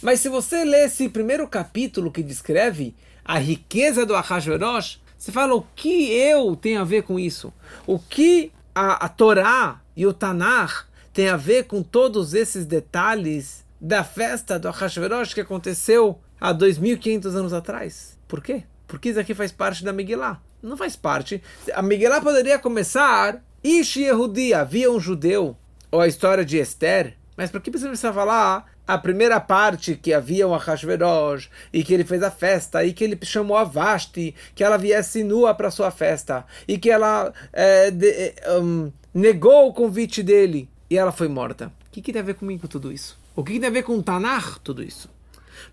Mas 0.01 0.19
se 0.19 0.29
você 0.29 0.63
lê 0.63 0.85
esse 0.85 1.09
primeiro 1.09 1.47
capítulo 1.47 2.11
que 2.11 2.21
descreve 2.21 2.95
a 3.25 3.37
riqueza 3.39 4.05
do 4.05 4.15
Ahasverosh, 4.15 4.99
você 5.17 5.31
fala 5.31 5.55
o 5.55 5.65
que 5.75 6.11
eu 6.11 6.55
tenho 6.55 6.81
a 6.81 6.83
ver 6.83 7.03
com 7.03 7.19
isso? 7.19 7.51
O 7.85 7.97
que 7.97 8.51
a, 8.73 9.05
a 9.05 9.09
Torá 9.09 9.81
e 9.95 10.05
o 10.05 10.13
Tanakh 10.13 10.85
tem 11.11 11.29
a 11.29 11.37
ver 11.37 11.63
com 11.63 11.81
todos 11.81 12.35
esses 12.35 12.65
detalhes 12.65 13.65
da 13.79 14.03
festa 14.03 14.59
do 14.59 14.67
Ahasverosh 14.67 15.33
que 15.33 15.41
aconteceu 15.41 16.19
há 16.39 16.53
2.500 16.53 17.25
anos 17.35 17.53
atrás? 17.53 18.17
Por 18.27 18.41
quê? 18.41 18.63
Porque 18.87 19.09
isso 19.09 19.19
aqui 19.19 19.33
faz 19.33 19.51
parte 19.51 19.83
da 19.83 19.93
Megillah. 19.93 20.41
Não 20.61 20.77
faz 20.77 20.95
parte. 20.95 21.41
A 21.73 21.81
Megillah 21.81 22.21
poderia 22.21 22.57
começar 22.57 23.43
Ish 23.63 23.97
Yehudi, 23.97 24.53
havia 24.53 24.91
um 24.91 24.99
judeu, 24.99 25.57
ou 25.91 26.01
a 26.01 26.07
história 26.07 26.45
de 26.45 26.57
Esther, 26.57 27.15
mas 27.35 27.51
por 27.51 27.61
que 27.61 27.69
precisa 27.69 28.13
falar 28.13 28.65
a 28.87 28.97
primeira 28.97 29.39
parte 29.39 29.95
que 29.95 30.13
havia 30.13 30.47
um 30.47 30.55
Ahasverosh 30.55 31.49
e 31.73 31.83
que 31.83 31.93
ele 31.93 32.05
fez 32.05 32.23
a 32.23 32.31
festa 32.31 32.83
e 32.85 32.93
que 32.93 33.03
ele 33.03 33.19
chamou 33.23 33.57
a 33.57 33.65
Vasti 33.65 34.33
que 34.55 34.63
ela 34.63 34.77
viesse 34.77 35.23
nua 35.23 35.53
para 35.53 35.69
sua 35.69 35.91
festa 35.91 36.45
e 36.67 36.77
que 36.77 36.89
ela 36.89 37.33
é, 37.51 37.91
de, 37.91 38.33
um, 38.61 38.91
negou 39.13 39.67
o 39.67 39.73
convite 39.73 40.23
dele 40.23 40.69
e 40.89 40.97
ela 40.97 41.11
foi 41.11 41.27
morta. 41.27 41.67
O 41.87 41.91
que, 41.91 42.01
que 42.01 42.13
tem 42.13 42.21
a 42.21 42.25
ver 42.25 42.35
comigo 42.35 42.67
tudo 42.67 42.91
isso? 42.91 43.19
O 43.37 43.43
que, 43.43 43.53
que 43.53 43.59
tem 43.59 43.69
a 43.69 43.71
ver 43.71 43.83
com 43.83 44.01
Tanar 44.01 44.57
tudo 44.57 44.81
isso? 44.83 45.07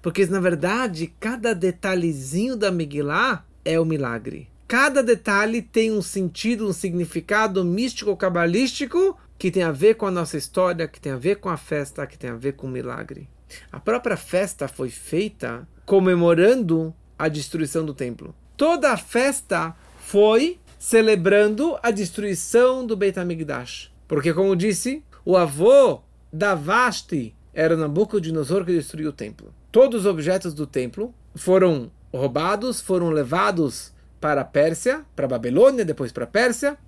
Porque 0.02 0.26
na 0.26 0.38
verdade 0.38 1.14
cada 1.18 1.54
detalhezinho 1.54 2.56
da 2.56 2.70
Megillah 2.70 3.42
é 3.64 3.80
o 3.80 3.86
milagre. 3.86 4.50
Cada 4.68 5.02
detalhe 5.02 5.62
tem 5.62 5.90
um 5.90 6.02
sentido, 6.02 6.68
um 6.68 6.74
significado 6.74 7.64
místico, 7.64 8.14
cabalístico 8.18 9.18
que 9.38 9.50
tem 9.50 9.62
a 9.62 9.72
ver 9.72 9.94
com 9.94 10.04
a 10.04 10.10
nossa 10.10 10.36
história, 10.36 10.86
que 10.86 11.00
tem 11.00 11.12
a 11.12 11.16
ver 11.16 11.36
com 11.36 11.48
a 11.48 11.56
festa, 11.56 12.06
que 12.06 12.18
tem 12.18 12.28
a 12.28 12.36
ver 12.36 12.52
com 12.52 12.66
o 12.66 12.70
milagre. 12.70 13.30
A 13.72 13.80
própria 13.80 14.18
festa 14.18 14.68
foi 14.68 14.90
feita 14.90 15.66
comemorando 15.86 16.94
a 17.18 17.28
destruição 17.28 17.82
do 17.86 17.94
templo. 17.94 18.34
Toda 18.58 18.92
a 18.92 18.98
festa 18.98 19.74
foi 20.00 20.58
celebrando 20.78 21.78
a 21.82 21.90
destruição 21.90 22.86
do 22.86 22.94
Beit 22.94 23.18
HaMikdash. 23.18 23.90
Porque, 24.06 24.34
como 24.34 24.54
disse, 24.54 25.02
o 25.24 25.34
avô 25.34 26.02
da 26.30 26.54
Vasti 26.54 27.33
era 27.54 27.76
Nabucodonosor 27.76 28.64
que 28.64 28.72
destruiu 28.72 29.10
o 29.10 29.12
templo. 29.12 29.54
Todos 29.70 30.00
os 30.00 30.06
objetos 30.06 30.52
do 30.52 30.66
templo 30.66 31.14
foram 31.34 31.90
roubados, 32.12 32.80
foram 32.80 33.10
levados 33.10 33.92
para 34.20 34.40
a 34.40 34.44
Pérsia, 34.44 35.04
para 35.14 35.26
a 35.26 35.28
Babilônia, 35.28 35.84
depois 35.84 36.12
para 36.12 36.24
a 36.24 36.28
Pérsia, 36.28 36.78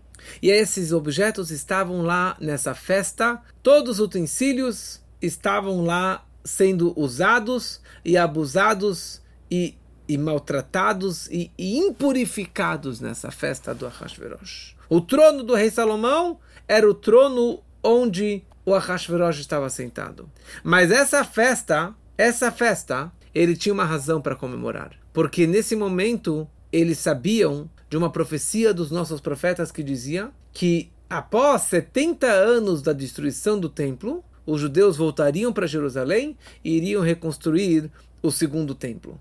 e 0.43 0.51
esses 0.51 0.93
objetos 0.93 1.51
estavam 1.51 2.03
lá 2.03 2.37
nessa 2.41 2.75
festa, 2.75 3.41
todos 3.63 3.99
os 3.99 4.07
utensílios 4.07 5.01
estavam 5.21 5.85
lá 5.85 6.25
sendo 6.45 6.99
usados 6.99 7.81
e 8.05 8.17
abusados 8.17 9.21
e, 9.51 9.75
e 10.09 10.17
maltratados 10.17 11.27
e, 11.29 11.51
e, 11.59 11.77
impurificados 11.77 13.01
nessa 13.01 13.31
festa 13.31 13.75
do 13.75 13.87
Ahasverosh. 13.87 14.77
O 14.89 15.01
trono 15.01 15.43
do 15.43 15.55
rei 15.55 15.71
Salomão 15.71 16.39
era 16.69 16.89
o 16.89 16.95
trono 16.95 17.61
onde 17.83 18.45
o 18.67 18.75
Ahasverosh 18.75 19.39
estava 19.39 19.71
sentado. 19.71 20.29
Mas 20.65 20.91
essa 20.91 21.25
festa, 21.25 21.95
essa 22.19 22.51
festa, 22.51 23.13
ele 23.33 23.57
tinha 23.57 23.73
uma 23.73 23.85
razão 23.85 24.21
para 24.21 24.35
comemorar. 24.35 24.91
Porque 25.13 25.47
nesse 25.47 25.77
momento 25.77 26.49
eles 26.73 26.99
sabiam 26.99 27.71
de 27.89 27.97
uma 27.97 28.11
profecia 28.11 28.75
dos 28.75 28.91
nossos 28.91 29.21
profetas 29.21 29.71
que 29.71 29.85
dizia 29.85 30.31
que 30.53 30.91
após 31.09 31.63
70 31.63 32.27
anos 32.27 32.83
da 32.83 32.93
destruição 32.93 33.59
do 33.59 33.69
templo, 33.69 34.25
os 34.45 34.61
judeus 34.61 34.97
voltariam 34.97 35.53
para 35.53 35.67
Jerusalém 35.67 36.37
e 36.65 36.77
iriam 36.77 37.03
reconstruir 37.03 37.89
o 38.21 38.33
segundo 38.33 38.75
templo. 38.75 39.21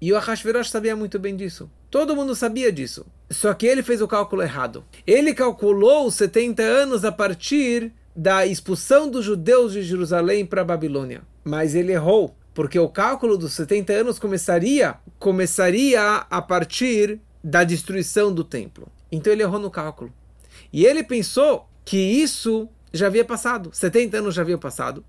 E 0.00 0.12
o 0.12 0.16
Ahasverosh 0.16 0.70
sabia 0.70 0.94
muito 0.94 1.18
bem 1.18 1.34
disso. 1.34 1.68
Todo 1.90 2.14
mundo 2.14 2.34
sabia 2.34 2.70
disso. 2.70 3.06
Só 3.30 3.54
que 3.54 3.66
ele 3.66 3.82
fez 3.82 4.00
o 4.00 4.08
cálculo 4.08 4.42
errado. 4.42 4.84
Ele 5.06 5.34
calculou 5.34 6.06
os 6.06 6.14
70 6.14 6.62
anos 6.62 7.04
a 7.04 7.10
partir 7.10 7.92
da 8.14 8.46
expulsão 8.46 9.10
dos 9.10 9.24
judeus 9.24 9.72
de 9.72 9.82
Jerusalém 9.82 10.46
para 10.46 10.62
a 10.62 10.64
Babilônia. 10.64 11.22
Mas 11.42 11.74
ele 11.74 11.92
errou, 11.92 12.36
porque 12.52 12.78
o 12.78 12.88
cálculo 12.88 13.36
dos 13.36 13.52
70 13.54 13.92
anos 13.92 14.18
começaria 14.18 14.96
começaria 15.18 16.26
a 16.30 16.42
partir 16.42 17.20
da 17.42 17.64
destruição 17.64 18.32
do 18.32 18.44
templo. 18.44 18.88
Então 19.10 19.32
ele 19.32 19.42
errou 19.42 19.58
no 19.58 19.70
cálculo. 19.70 20.12
E 20.72 20.84
ele 20.84 21.02
pensou 21.02 21.68
que 21.84 21.96
isso 21.96 22.68
já 22.92 23.06
havia 23.06 23.24
passado, 23.24 23.70
70 23.72 24.18
anos 24.18 24.34
já 24.34 24.42
haviam 24.42 24.58
passado. 24.58 25.04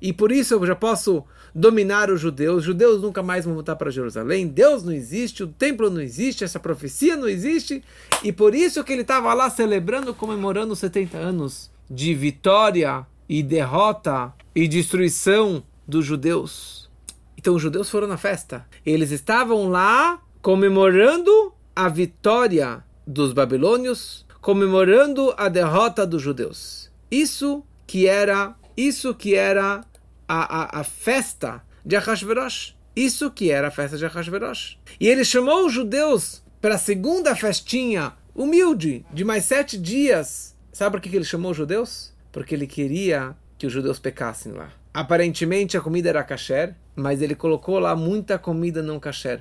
E 0.00 0.12
por 0.12 0.32
isso 0.32 0.54
eu 0.54 0.66
já 0.66 0.74
posso 0.74 1.24
dominar 1.54 2.10
os 2.10 2.20
judeus. 2.20 2.58
Os 2.58 2.64
judeus 2.64 3.02
nunca 3.02 3.22
mais 3.22 3.44
vão 3.44 3.54
voltar 3.54 3.76
para 3.76 3.90
Jerusalém. 3.90 4.46
Deus 4.46 4.82
não 4.82 4.92
existe, 4.92 5.42
o 5.42 5.46
templo 5.46 5.90
não 5.90 6.00
existe, 6.00 6.42
essa 6.42 6.58
profecia 6.58 7.16
não 7.16 7.28
existe. 7.28 7.82
E 8.22 8.32
por 8.32 8.54
isso 8.54 8.82
que 8.82 8.92
ele 8.92 9.02
estava 9.02 9.34
lá 9.34 9.50
celebrando, 9.50 10.14
comemorando 10.14 10.72
os 10.72 10.78
70 10.78 11.18
anos 11.18 11.69
de 11.90 12.14
vitória 12.14 13.04
e 13.28 13.42
derrota 13.42 14.32
e 14.54 14.68
destruição 14.68 15.62
dos 15.86 16.06
judeus. 16.06 16.88
Então 17.36 17.54
os 17.54 17.62
judeus 17.62 17.90
foram 17.90 18.06
na 18.06 18.16
festa. 18.16 18.66
Eles 18.86 19.10
estavam 19.10 19.68
lá 19.68 20.22
comemorando 20.40 21.52
a 21.74 21.88
vitória 21.88 22.84
dos 23.06 23.32
babilônios, 23.32 24.24
comemorando 24.40 25.34
a 25.36 25.48
derrota 25.48 26.06
dos 26.06 26.22
judeus. 26.22 26.90
Isso 27.10 27.64
que 27.86 28.06
era, 28.06 28.54
isso 28.76 29.14
que 29.14 29.34
era 29.34 29.84
a, 30.28 30.78
a, 30.78 30.80
a 30.80 30.84
festa 30.84 31.62
de 31.84 31.96
Ahasverosh. 31.96 32.74
Isso 32.94 33.30
que 33.30 33.50
era 33.50 33.68
a 33.68 33.70
festa 33.70 33.96
de 33.96 34.04
Ahasverosh. 34.04 34.78
E 35.00 35.08
ele 35.08 35.24
chamou 35.24 35.66
os 35.66 35.72
judeus 35.72 36.42
para 36.60 36.74
a 36.74 36.78
segunda 36.78 37.34
festinha 37.34 38.12
humilde 38.34 39.04
de 39.12 39.24
mais 39.24 39.44
sete 39.44 39.78
dias. 39.78 40.49
Sabe 40.72 40.92
por 40.92 41.00
que 41.00 41.14
ele 41.14 41.24
chamou 41.24 41.50
os 41.50 41.56
judeus? 41.56 42.12
Porque 42.32 42.54
ele 42.54 42.66
queria 42.66 43.34
que 43.58 43.66
os 43.66 43.72
judeus 43.72 43.98
pecassem 43.98 44.52
lá. 44.52 44.70
Aparentemente 44.92 45.76
a 45.76 45.80
comida 45.80 46.08
era 46.08 46.24
kasher, 46.24 46.74
mas 46.96 47.22
ele 47.22 47.34
colocou 47.34 47.78
lá 47.78 47.94
muita 47.94 48.38
comida 48.38 48.82
não 48.82 48.98
kasher 48.98 49.40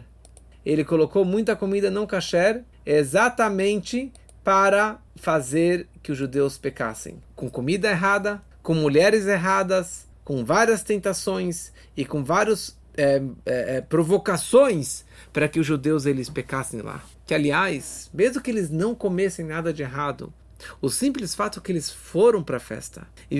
ele 0.65 0.83
colocou 0.83 1.23
muita 1.25 1.55
comida 1.55 1.89
não 1.89 2.05
kasher 2.05 2.63
exatamente 2.85 4.11
para 4.43 4.99
fazer 5.15 5.87
que 6.01 6.11
os 6.11 6.17
judeus 6.17 6.57
pecassem. 6.57 7.21
Com 7.35 7.49
comida 7.49 7.89
errada, 7.89 8.41
com 8.61 8.73
mulheres 8.73 9.25
erradas, 9.25 10.07
com 10.23 10.43
várias 10.43 10.83
tentações 10.83 11.71
e 11.95 12.05
com 12.05 12.23
várias 12.23 12.77
é, 12.97 13.21
é, 13.45 13.77
é, 13.77 13.81
provocações 13.81 15.05
para 15.31 15.47
que 15.47 15.59
os 15.59 15.65
judeus 15.65 16.05
eles 16.05 16.29
pecassem 16.29 16.81
lá. 16.81 17.03
Que, 17.25 17.33
aliás, 17.33 18.09
mesmo 18.13 18.41
que 18.41 18.51
eles 18.51 18.69
não 18.69 18.95
comessem 18.95 19.45
nada 19.45 19.71
de 19.71 19.83
errado, 19.83 20.33
o 20.81 20.89
simples 20.89 21.35
fato 21.35 21.61
que 21.61 21.71
eles 21.71 21.89
foram 21.89 22.43
para 22.43 22.57
a 22.57 22.59
festa 22.59 23.07
e 23.29 23.39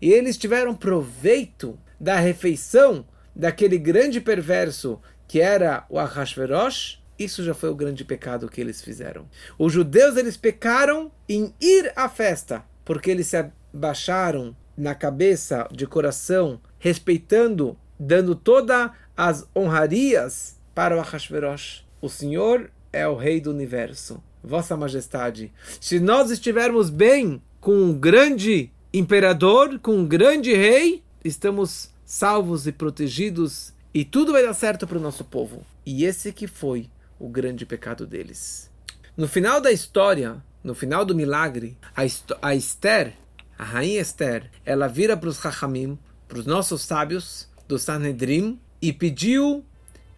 e 0.00 0.12
eles 0.12 0.36
tiveram 0.36 0.74
proveito 0.74 1.78
da 1.98 2.16
refeição 2.16 3.06
daquele 3.34 3.78
grande 3.78 4.20
perverso 4.20 5.00
que 5.26 5.40
era 5.40 5.84
o 5.88 5.98
Ahasverosh, 5.98 7.02
isso 7.18 7.42
já 7.42 7.54
foi 7.54 7.70
o 7.70 7.74
grande 7.74 8.04
pecado 8.04 8.48
que 8.48 8.60
eles 8.60 8.82
fizeram. 8.82 9.28
Os 9.58 9.72
judeus 9.72 10.16
eles 10.16 10.36
pecaram 10.36 11.10
em 11.28 11.54
ir 11.60 11.92
à 11.96 12.08
festa, 12.08 12.64
porque 12.84 13.10
eles 13.10 13.28
se 13.28 13.36
abaixaram 13.72 14.56
na 14.76 14.94
cabeça, 14.94 15.68
de 15.70 15.86
coração, 15.86 16.60
respeitando, 16.78 17.78
dando 17.98 18.34
todas 18.34 18.90
as 19.16 19.48
honrarias 19.56 20.60
para 20.74 20.96
o 20.96 21.00
Ahasverosh. 21.00 21.84
O 22.00 22.08
Senhor 22.08 22.70
é 22.94 23.08
o 23.08 23.16
Rei 23.16 23.40
do 23.40 23.50
Universo. 23.50 24.22
Vossa 24.42 24.76
Majestade, 24.76 25.52
se 25.80 25.98
nós 25.98 26.30
estivermos 26.30 26.90
bem 26.90 27.42
com 27.60 27.72
um 27.72 27.92
grande 27.92 28.70
imperador, 28.92 29.78
com 29.80 29.96
um 29.96 30.06
grande 30.06 30.54
rei, 30.54 31.02
estamos 31.24 31.90
salvos 32.04 32.66
e 32.66 32.72
protegidos 32.72 33.72
e 33.92 34.04
tudo 34.04 34.32
vai 34.32 34.44
dar 34.44 34.54
certo 34.54 34.86
para 34.86 34.98
o 34.98 35.00
nosso 35.00 35.24
povo. 35.24 35.64
E 35.84 36.04
esse 36.04 36.32
que 36.32 36.46
foi 36.46 36.88
o 37.18 37.28
grande 37.28 37.66
pecado 37.66 38.06
deles. 38.06 38.70
No 39.16 39.26
final 39.26 39.60
da 39.60 39.72
história, 39.72 40.42
no 40.62 40.74
final 40.74 41.04
do 41.04 41.14
milagre, 41.14 41.76
a, 41.96 42.02
a 42.48 42.54
Esther, 42.54 43.14
a 43.58 43.64
rainha 43.64 44.00
Esther, 44.00 44.50
ela 44.64 44.86
vira 44.86 45.16
para 45.16 45.28
os 45.28 45.40
Chachamim, 45.40 45.98
para 46.28 46.38
os 46.38 46.46
nossos 46.46 46.82
sábios 46.82 47.48
do 47.66 47.78
Sanhedrin, 47.78 48.58
e 48.80 48.92
pediu 48.92 49.64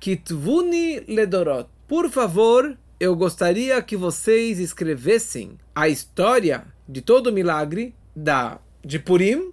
que 0.01 0.17
Tvuni 0.17 1.01
Ledorot, 1.01 1.69
por 1.89 2.11
favor, 2.11 2.77
eu 2.99 3.15
gostaria 3.15 3.81
que 3.83 3.97
vocês 3.97 4.59
escrevessem 4.59 5.59
a 5.75 5.89
história 5.89 6.65
de 6.89 7.01
todo 7.01 7.29
o 7.29 7.33
milagre 7.33 7.95
da 8.15 8.59
de 8.85 8.99
Purim 8.99 9.53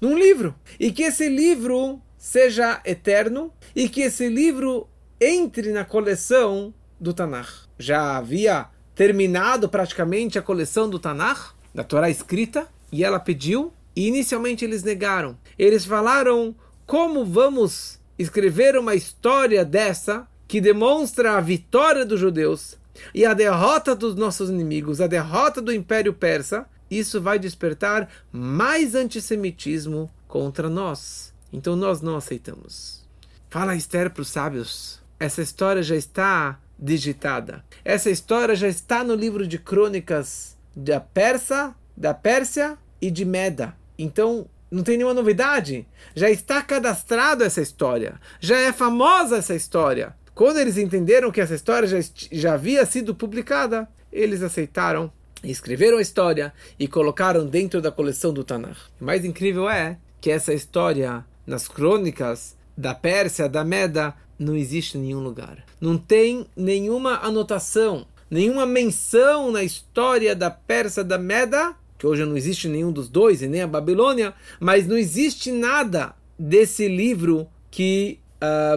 num 0.00 0.18
livro. 0.18 0.54
E 0.78 0.92
que 0.92 1.04
esse 1.04 1.28
livro 1.28 2.00
seja 2.18 2.80
eterno 2.84 3.52
e 3.74 3.88
que 3.88 4.02
esse 4.02 4.28
livro 4.28 4.88
entre 5.20 5.72
na 5.72 5.84
coleção 5.84 6.74
do 7.00 7.12
Tanakh. 7.12 7.68
Já 7.78 8.16
havia 8.16 8.66
terminado 8.94 9.68
praticamente 9.68 10.38
a 10.38 10.42
coleção 10.42 10.88
do 10.88 10.98
Tanakh, 10.98 11.54
da 11.74 11.82
Torá 11.82 12.10
escrita, 12.10 12.68
e 12.90 13.02
ela 13.02 13.18
pediu, 13.18 13.72
e 13.96 14.06
inicialmente 14.06 14.64
eles 14.64 14.82
negaram. 14.82 15.36
Eles 15.58 15.84
falaram: 15.84 16.54
como 16.86 17.24
vamos 17.24 17.98
escrever 18.18 18.76
uma 18.76 18.94
história 18.94 19.64
dessa 19.64 20.28
que 20.52 20.60
demonstra 20.60 21.38
a 21.38 21.40
vitória 21.40 22.04
dos 22.04 22.20
judeus 22.20 22.76
e 23.14 23.24
a 23.24 23.32
derrota 23.32 23.96
dos 23.96 24.14
nossos 24.14 24.50
inimigos, 24.50 25.00
a 25.00 25.06
derrota 25.06 25.62
do 25.62 25.72
Império 25.72 26.12
Persa? 26.12 26.66
Isso 26.90 27.22
vai 27.22 27.38
despertar 27.38 28.06
mais 28.30 28.94
antissemitismo 28.94 30.12
contra 30.28 30.68
nós. 30.68 31.32
Então 31.50 31.74
nós 31.74 32.02
não 32.02 32.16
aceitamos. 32.18 33.02
Fala 33.48 33.74
Esther 33.74 34.10
para 34.10 34.20
os 34.20 34.28
sábios. 34.28 35.00
Essa 35.18 35.40
história 35.40 35.82
já 35.82 35.96
está 35.96 36.60
digitada. 36.78 37.64
Essa 37.82 38.10
história 38.10 38.54
já 38.54 38.68
está 38.68 39.02
no 39.02 39.14
livro 39.14 39.46
de 39.46 39.56
crônicas 39.56 40.54
da 40.76 41.00
Persa, 41.00 41.74
da 41.96 42.12
Pérsia 42.12 42.76
e 43.00 43.10
de 43.10 43.24
Meda. 43.24 43.74
Então, 43.98 44.46
não 44.70 44.82
tem 44.82 44.98
nenhuma 44.98 45.14
novidade. 45.14 45.88
Já 46.14 46.28
está 46.28 46.60
cadastrado 46.60 47.42
essa 47.42 47.62
história. 47.62 48.20
Já 48.38 48.58
é 48.58 48.70
famosa 48.70 49.38
essa 49.38 49.54
história. 49.54 50.14
Quando 50.34 50.58
eles 50.58 50.78
entenderam 50.78 51.30
que 51.30 51.40
essa 51.40 51.54
história 51.54 51.86
já, 51.86 51.98
já 52.30 52.54
havia 52.54 52.86
sido 52.86 53.14
publicada, 53.14 53.88
eles 54.10 54.42
aceitaram, 54.42 55.12
escreveram 55.44 55.98
a 55.98 56.02
história 56.02 56.52
e 56.78 56.88
colocaram 56.88 57.46
dentro 57.46 57.82
da 57.82 57.92
coleção 57.92 58.32
do 58.32 58.42
Tanakh. 58.42 58.78
O 59.00 59.04
mais 59.04 59.24
incrível 59.24 59.68
é 59.68 59.98
que 60.20 60.30
essa 60.30 60.54
história, 60.54 61.24
nas 61.46 61.68
crônicas 61.68 62.56
da 62.76 62.94
Pérsia, 62.94 63.48
da 63.48 63.62
Meda, 63.62 64.14
não 64.38 64.56
existe 64.56 64.96
em 64.96 65.02
nenhum 65.02 65.20
lugar. 65.20 65.64
Não 65.80 65.98
tem 65.98 66.46
nenhuma 66.56 67.18
anotação, 67.18 68.06
nenhuma 68.30 68.64
menção 68.64 69.50
na 69.50 69.62
história 69.62 70.34
da 70.34 70.50
Pérsia, 70.50 71.04
da 71.04 71.18
Meda, 71.18 71.74
que 71.98 72.06
hoje 72.06 72.24
não 72.24 72.36
existe 72.36 72.68
nenhum 72.68 72.90
dos 72.90 73.08
dois, 73.08 73.42
e 73.42 73.48
nem 73.48 73.62
a 73.62 73.66
Babilônia, 73.66 74.34
mas 74.58 74.86
não 74.86 74.96
existe 74.96 75.52
nada 75.52 76.14
desse 76.38 76.88
livro 76.88 77.46
que 77.70 78.18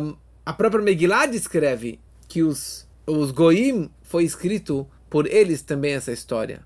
um, 0.01 0.15
a 0.45 0.53
própria 0.53 0.83
Megillah 0.83 1.25
descreve, 1.25 1.99
que 2.27 2.43
os, 2.43 2.87
os 3.07 3.31
Goim 3.31 3.89
foi 4.03 4.23
escrito 4.23 4.87
por 5.09 5.25
eles 5.25 5.61
também 5.61 5.93
essa 5.93 6.11
história. 6.11 6.61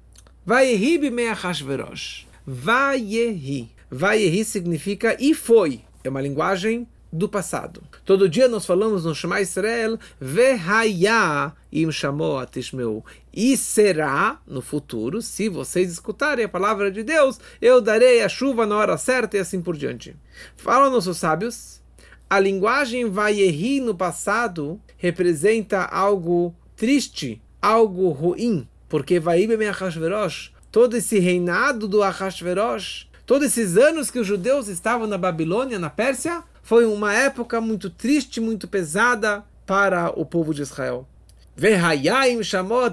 Vayehi 0.46 0.98
b'me'achashverosh. 0.98 2.26
Vayehi. 2.46 3.72
Vayehi 3.90 4.44
significa 4.44 5.16
e 5.20 5.34
foi. 5.34 5.82
É 6.04 6.10
uma 6.10 6.22
linguagem 6.22 6.88
do 7.12 7.28
passado. 7.28 7.82
Todo 8.06 8.30
dia 8.30 8.48
nós 8.48 8.66
falamos 8.66 9.06
no 9.06 9.16
Shema 9.16 9.42
Israel, 9.42 9.98
Vehaya 10.20 11.54
im 11.72 11.92
chamou 11.92 12.38
atishmeu. 12.38 13.04
E 13.34 13.56
será, 13.58 14.40
no 14.46 14.62
futuro, 14.62 15.22
se 15.22 15.50
vocês 15.50 15.92
escutarem 15.92 16.46
a 16.46 16.50
palavra 16.50 16.92
de 16.92 17.04
Deus, 17.04 17.40
eu 17.62 17.82
darei 17.82 18.22
a 18.22 18.30
chuva 18.30 18.66
na 18.66 18.76
hora 18.76 18.98
certa 18.98 19.38
e 19.38 19.40
assim 19.40 19.62
por 19.62 19.76
diante. 19.76 20.16
Falam 20.56 20.92
nossos 20.92 21.18
sábios, 21.18 21.82
a 22.30 22.40
linguagem 22.40 23.10
Vayehi 23.10 23.82
no 23.82 23.96
passado 23.96 24.80
representa 24.98 25.86
algo 25.86 26.54
triste, 26.76 27.42
algo 27.60 28.10
ruim, 28.10 28.68
porque 28.88 29.20
Vaibem 29.20 29.68
Achashverosh, 29.68 30.52
todo 30.72 30.96
esse 30.96 31.18
reinado 31.18 31.88
do 31.88 32.04
Achashverosh, 32.04 33.08
todos 33.26 33.48
esses 33.48 33.78
anos 33.78 34.12
que 34.12 34.20
os 34.20 34.28
judeus 34.28 34.68
estavam 34.68 35.08
na 35.08 35.18
Babilônia, 35.18 35.80
na 35.80 35.90
Pérsia, 35.90 36.44
foi 36.62 36.86
uma 36.86 37.14
época 37.16 37.60
muito 37.60 37.90
triste, 37.90 38.40
muito 38.40 38.68
pesada 38.68 39.44
para 39.66 40.12
o 40.12 40.24
povo 40.24 40.54
de 40.54 40.62
Israel. 40.62 41.08
Verhayim 41.56 42.44
chamou 42.44 42.84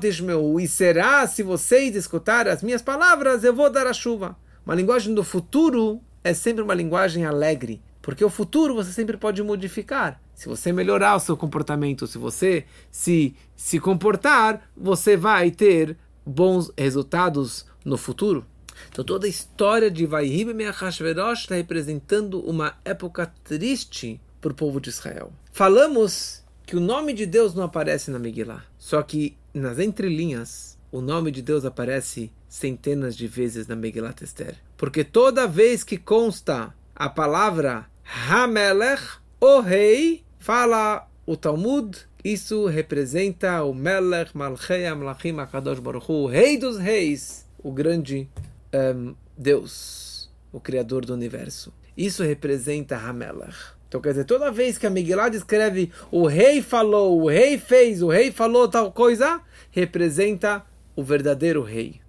e 0.59 0.66
será, 0.66 1.27
se 1.27 1.42
vocês 1.42 1.94
escutarem 1.94 2.51
as 2.51 2.62
minhas 2.62 2.81
palavras, 2.81 3.44
eu 3.44 3.55
vou 3.55 3.68
dar 3.68 3.87
a 3.87 3.92
chuva. 3.92 4.35
Uma 4.64 4.75
linguagem 4.75 5.14
do 5.14 5.22
futuro 5.22 6.01
é 6.25 6.33
sempre 6.33 6.62
uma 6.62 6.75
linguagem 6.75 7.25
alegre, 7.27 7.83
porque 8.07 8.25
o 8.25 8.31
futuro 8.31 8.73
você 8.73 8.92
sempre 8.92 9.16
pode 9.16 9.42
modificar. 9.42 10.23
Se 10.33 10.49
você 10.49 10.73
melhorar 10.73 11.16
o 11.16 11.19
seu 11.19 11.37
comportamento, 11.37 12.07
se 12.07 12.16
você 12.19 12.64
se, 12.88 13.35
se 13.57 13.81
comportar, 13.81 14.71
você 14.77 15.16
vai 15.16 15.51
ter 15.51 15.97
bons 16.25 16.71
resultados 16.79 17.66
no 17.85 17.97
futuro. 17.97 18.47
Então 18.88 19.05
toda 19.05 19.27
a 19.27 19.29
história 19.29 19.90
de 19.90 20.07
Vaihib 20.07 20.55
Meachashverosh 20.55 21.40
está 21.40 21.57
representando 21.57 22.38
uma 22.49 22.79
época 22.85 23.35
triste 23.42 24.21
para 24.40 24.53
o 24.53 24.55
povo 24.55 24.81
de 24.81 24.90
Israel. 24.90 25.33
Falamos 25.51 26.45
que 26.64 26.77
o 26.77 26.81
nome 26.81 27.12
de 27.12 27.27
Deus 27.27 27.55
não 27.55 27.64
aparece 27.64 28.12
na 28.12 28.21
Megillah, 28.21 28.62
só 28.79 29.03
que 29.03 29.37
nas 29.53 29.81
entrelinhas 29.81 30.79
o 30.92 31.01
nome 31.01 31.33
de 31.33 31.42
Deus 31.42 31.64
aparece 31.64 32.31
centenas 32.49 33.16
de 33.16 33.27
vezes 33.27 33.66
na 33.66 33.75
Megillah 33.75 34.14
Esther. 34.23 34.55
Porque 34.77 35.03
toda 35.03 35.49
vez 35.49 35.83
que 35.83 35.97
consta 35.97 36.73
a 36.95 37.09
palavra 37.09 37.90
Hamelech, 38.07 39.03
o 39.40 39.61
rei, 39.61 40.25
fala 40.38 41.09
o 41.27 41.37
Talmud, 41.37 41.99
isso 42.25 42.66
representa 42.66 43.62
o 43.64 43.75
Melech 43.75 44.37
Malchei 44.37 44.87
Amlachim 44.87 45.38
Akadosh 45.38 45.81
Baruch 45.81 46.11
o 46.11 46.27
rei 46.27 46.57
dos 46.57 46.79
reis, 46.79 47.47
o 47.59 47.73
grande 47.73 48.29
um, 48.73 49.14
Deus, 49.37 50.31
o 50.53 50.61
Criador 50.61 51.05
do 51.05 51.14
universo. 51.14 51.75
Isso 51.97 52.23
representa 52.23 52.97
Hamelach. 52.97 53.75
Então, 53.88 54.01
quer 54.01 54.11
dizer, 54.11 54.25
toda 54.25 54.53
vez 54.53 54.79
que 54.79 54.87
a 54.87 54.90
Megillah 54.90 55.29
descreve 55.29 55.92
o 56.11 56.27
rei 56.27 56.62
falou, 56.62 57.21
o 57.21 57.29
rei 57.29 57.59
fez, 57.59 58.03
o 58.03 58.09
rei 58.09 58.31
falou 58.31 58.69
tal 58.69 58.92
coisa, 58.92 59.40
representa 59.71 60.64
o 60.95 61.03
verdadeiro 61.03 61.62
rei. 61.62 62.01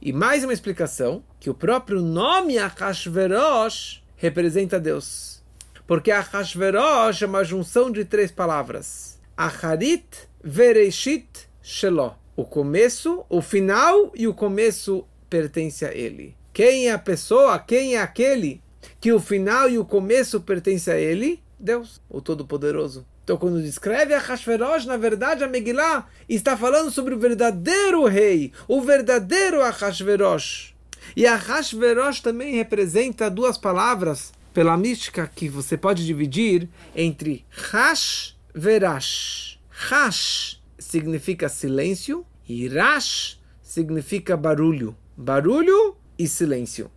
E 0.00 0.12
mais 0.12 0.44
uma 0.44 0.52
explicação, 0.52 1.22
que 1.38 1.50
o 1.50 1.54
próprio 1.54 2.00
nome 2.00 2.58
Achashverosh 2.58 4.02
representa 4.16 4.78
Deus. 4.78 5.41
Porque 5.86 6.10
Achashverosh 6.10 7.22
é 7.22 7.26
uma 7.26 7.44
junção 7.44 7.90
de 7.90 8.04
três 8.04 8.30
palavras. 8.30 9.20
Acharit, 9.36 10.04
Vereshit, 10.42 11.48
Shelo. 11.60 12.14
O 12.34 12.44
começo, 12.44 13.24
o 13.28 13.42
final 13.42 14.10
e 14.14 14.26
o 14.26 14.34
começo 14.34 15.06
pertence 15.28 15.84
a 15.84 15.94
ele. 15.94 16.34
Quem 16.52 16.88
é 16.88 16.92
a 16.92 16.98
pessoa? 16.98 17.58
Quem 17.58 17.96
é 17.96 18.00
aquele 18.00 18.62
que 19.00 19.12
o 19.12 19.20
final 19.20 19.68
e 19.68 19.78
o 19.78 19.84
começo 19.84 20.40
pertence 20.40 20.90
a 20.90 20.98
ele? 20.98 21.42
Deus, 21.58 22.00
o 22.08 22.20
Todo-Poderoso. 22.20 23.06
Então, 23.24 23.36
quando 23.36 23.62
descreve 23.62 24.12
a 24.14 24.18
Hashverosh, 24.18 24.84
na 24.84 24.96
verdade, 24.96 25.44
a 25.44 25.48
Megillah 25.48 26.08
está 26.28 26.56
falando 26.56 26.90
sobre 26.90 27.14
o 27.14 27.18
verdadeiro 27.18 28.04
rei, 28.04 28.52
o 28.66 28.80
verdadeiro 28.80 29.62
Ahashverosh. 29.62 30.74
E 31.16 31.26
a 31.26 31.36
Hashverosh 31.36 32.20
também 32.20 32.54
representa 32.54 33.30
duas 33.30 33.56
palavras 33.56 34.32
pela 34.52 34.76
mística 34.76 35.30
que 35.34 35.48
você 35.48 35.76
pode 35.76 36.04
dividir 36.04 36.68
entre 36.94 37.44
Hash 37.50 38.36
Verash. 38.54 39.58
Hash 39.70 40.60
significa 40.78 41.48
silêncio 41.48 42.26
e 42.48 42.68
Rash 42.68 43.40
significa 43.62 44.36
barulho 44.36 44.96
barulho 45.16 45.96
e 46.18 46.26
silêncio. 46.26 46.90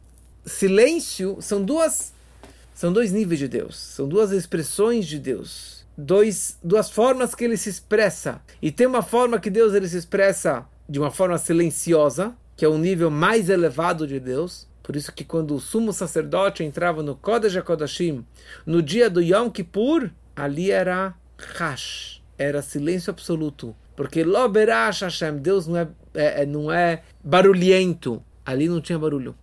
Silêncio 0.46 1.38
são 1.42 1.64
duas 1.64 2.14
são 2.74 2.92
dois 2.92 3.12
níveis 3.12 3.40
de 3.40 3.48
Deus, 3.48 3.78
são 3.78 4.06
duas 4.06 4.32
expressões 4.32 5.08
de 5.08 5.18
Deus, 5.18 5.86
dois, 5.98 6.58
duas 6.62 6.90
formas 6.90 7.34
que 7.34 7.46
ele 7.46 7.56
se 7.56 7.70
expressa. 7.70 8.42
E 8.62 8.70
tem 8.70 8.86
uma 8.86 9.02
forma 9.02 9.40
que 9.40 9.50
Deus 9.50 9.74
ele 9.74 9.88
se 9.88 9.98
expressa 9.98 10.66
de 10.88 11.00
uma 11.00 11.10
forma 11.10 11.38
silenciosa, 11.38 12.36
que 12.58 12.66
é 12.66 12.68
o 12.68 12.78
nível 12.78 13.10
mais 13.10 13.50
elevado 13.50 14.06
de 14.06 14.20
Deus. 14.20 14.68
Por 14.86 14.96
isso 14.96 15.12
que 15.12 15.24
quando 15.24 15.56
o 15.56 15.60
sumo 15.60 15.92
sacerdote 15.92 16.64
entrava 16.64 17.02
no 17.02 17.16
Kodesh 17.16 17.58
HaKodashim, 17.58 18.24
no 18.68 18.84
dia 18.84 19.10
do 19.10 19.20
Yom 19.20 19.50
Kippur, 19.50 20.12
ali 20.36 20.70
era 20.70 21.16
Hash, 21.58 22.22
era 22.38 22.62
silêncio 22.62 23.10
absoluto. 23.10 23.76
Porque 23.96 24.24
Loberash 24.24 25.02
Hashem, 25.02 25.38
Deus 25.40 25.66
não 25.66 25.76
é, 25.76 25.88
é, 26.14 26.44
é, 26.44 26.46
não 26.46 26.72
é 26.72 27.02
barulhento. 27.24 28.24
Ali 28.46 28.70
não 28.70 28.80
tinha 28.80 29.00
barulho. 29.00 29.36